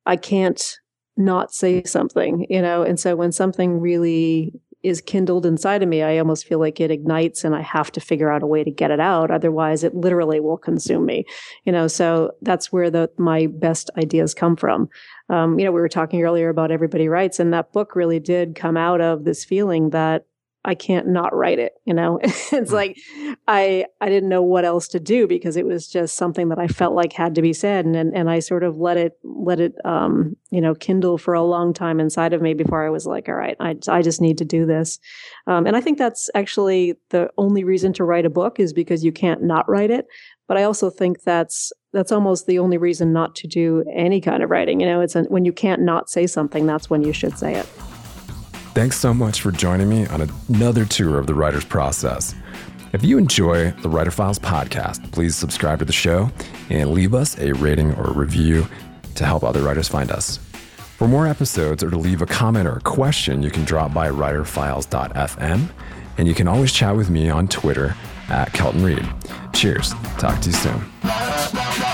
I 0.04 0.16
can't 0.16 0.78
not 1.16 1.54
say 1.54 1.82
something, 1.84 2.46
you 2.50 2.60
know, 2.60 2.82
and 2.82 3.00
so 3.00 3.16
when 3.16 3.32
something 3.32 3.80
really 3.80 4.52
is 4.82 5.00
kindled 5.00 5.46
inside 5.46 5.82
of 5.82 5.88
me, 5.88 6.02
I 6.02 6.18
almost 6.18 6.46
feel 6.46 6.58
like 6.58 6.78
it 6.78 6.90
ignites 6.90 7.42
and 7.42 7.54
I 7.54 7.62
have 7.62 7.90
to 7.92 8.00
figure 8.00 8.30
out 8.30 8.42
a 8.42 8.46
way 8.46 8.62
to 8.62 8.70
get 8.70 8.90
it 8.90 9.00
out. 9.00 9.30
Otherwise, 9.30 9.82
it 9.82 9.94
literally 9.94 10.40
will 10.40 10.58
consume 10.58 11.06
me, 11.06 11.24
you 11.64 11.72
know. 11.72 11.88
So 11.88 12.32
that's 12.42 12.70
where 12.70 12.90
the 12.90 13.10
my 13.16 13.46
best 13.46 13.88
ideas 13.96 14.34
come 14.34 14.56
from. 14.56 14.90
Um, 15.30 15.58
you 15.58 15.64
know, 15.64 15.72
we 15.72 15.80
were 15.80 15.88
talking 15.88 16.22
earlier 16.22 16.50
about 16.50 16.70
everybody 16.70 17.08
writes, 17.08 17.40
and 17.40 17.50
that 17.54 17.72
book 17.72 17.96
really 17.96 18.20
did 18.20 18.56
come 18.56 18.76
out 18.76 19.00
of 19.00 19.24
this 19.24 19.42
feeling 19.42 19.88
that 19.90 20.26
I 20.64 20.74
can't 20.74 21.08
not 21.08 21.34
write 21.34 21.58
it, 21.58 21.74
you 21.84 21.92
know. 21.92 22.18
it's 22.22 22.52
mm. 22.52 22.70
like 22.70 22.96
I 23.46 23.86
I 24.00 24.08
didn't 24.08 24.28
know 24.28 24.42
what 24.42 24.64
else 24.64 24.88
to 24.88 25.00
do 25.00 25.26
because 25.26 25.56
it 25.56 25.66
was 25.66 25.88
just 25.88 26.16
something 26.16 26.48
that 26.48 26.58
I 26.58 26.68
felt 26.68 26.94
like 26.94 27.12
had 27.12 27.34
to 27.34 27.42
be 27.42 27.52
said 27.52 27.84
and 27.84 27.94
and, 27.94 28.14
and 28.16 28.30
I 28.30 28.38
sort 28.38 28.62
of 28.62 28.76
let 28.78 28.96
it 28.96 29.18
let 29.22 29.60
it 29.60 29.74
um, 29.84 30.36
you 30.50 30.60
know, 30.60 30.74
kindle 30.74 31.18
for 31.18 31.34
a 31.34 31.42
long 31.42 31.72
time 31.72 32.00
inside 32.00 32.32
of 32.32 32.40
me 32.40 32.54
before 32.54 32.86
I 32.86 32.90
was 32.90 33.06
like, 33.06 33.28
all 33.28 33.34
right, 33.34 33.56
I 33.60 33.76
I 33.88 34.02
just 34.02 34.20
need 34.20 34.38
to 34.38 34.44
do 34.44 34.64
this. 34.66 34.98
Um, 35.46 35.66
and 35.66 35.76
I 35.76 35.80
think 35.80 35.98
that's 35.98 36.30
actually 36.34 36.94
the 37.10 37.28
only 37.36 37.64
reason 37.64 37.92
to 37.94 38.04
write 38.04 38.24
a 38.24 38.30
book 38.30 38.58
is 38.58 38.72
because 38.72 39.04
you 39.04 39.12
can't 39.12 39.42
not 39.42 39.68
write 39.68 39.90
it. 39.90 40.06
But 40.46 40.58
I 40.58 40.62
also 40.62 40.90
think 40.90 41.22
that's 41.22 41.72
that's 41.92 42.12
almost 42.12 42.46
the 42.46 42.58
only 42.58 42.78
reason 42.78 43.12
not 43.12 43.34
to 43.36 43.48
do 43.48 43.84
any 43.92 44.20
kind 44.20 44.42
of 44.42 44.50
writing. 44.50 44.80
You 44.80 44.86
know, 44.86 45.00
it's 45.00 45.16
a, 45.16 45.22
when 45.24 45.44
you 45.44 45.52
can't 45.52 45.82
not 45.82 46.10
say 46.10 46.26
something, 46.26 46.66
that's 46.66 46.88
when 46.88 47.02
you 47.02 47.12
should 47.12 47.38
say 47.38 47.54
it. 47.54 47.66
Thanks 48.74 48.98
so 48.98 49.14
much 49.14 49.40
for 49.40 49.52
joining 49.52 49.88
me 49.88 50.04
on 50.08 50.28
another 50.48 50.84
tour 50.84 51.20
of 51.20 51.28
the 51.28 51.34
writer's 51.34 51.64
process. 51.64 52.34
If 52.92 53.04
you 53.04 53.18
enjoy 53.18 53.70
the 53.70 53.88
Writer 53.88 54.10
Files 54.10 54.40
podcast, 54.40 55.12
please 55.12 55.36
subscribe 55.36 55.78
to 55.78 55.84
the 55.84 55.92
show 55.92 56.28
and 56.70 56.90
leave 56.90 57.14
us 57.14 57.38
a 57.38 57.52
rating 57.52 57.94
or 57.94 58.12
review 58.12 58.66
to 59.14 59.24
help 59.24 59.44
other 59.44 59.62
writers 59.62 59.88
find 59.88 60.10
us. 60.10 60.38
For 60.98 61.06
more 61.06 61.28
episodes 61.28 61.84
or 61.84 61.90
to 61.90 61.96
leave 61.96 62.20
a 62.20 62.26
comment 62.26 62.66
or 62.66 62.76
a 62.76 62.80
question, 62.80 63.44
you 63.44 63.50
can 63.50 63.64
drop 63.64 63.94
by 63.94 64.08
writerfiles.fm 64.08 65.68
and 66.18 66.28
you 66.28 66.34
can 66.34 66.48
always 66.48 66.72
chat 66.72 66.96
with 66.96 67.10
me 67.10 67.30
on 67.30 67.46
Twitter 67.46 67.94
at 68.28 68.52
Kelton 68.52 68.82
Reid. 68.82 69.06
Cheers. 69.52 69.92
Talk 70.18 70.40
to 70.40 70.50
you 70.50 70.56
soon. 70.56 71.93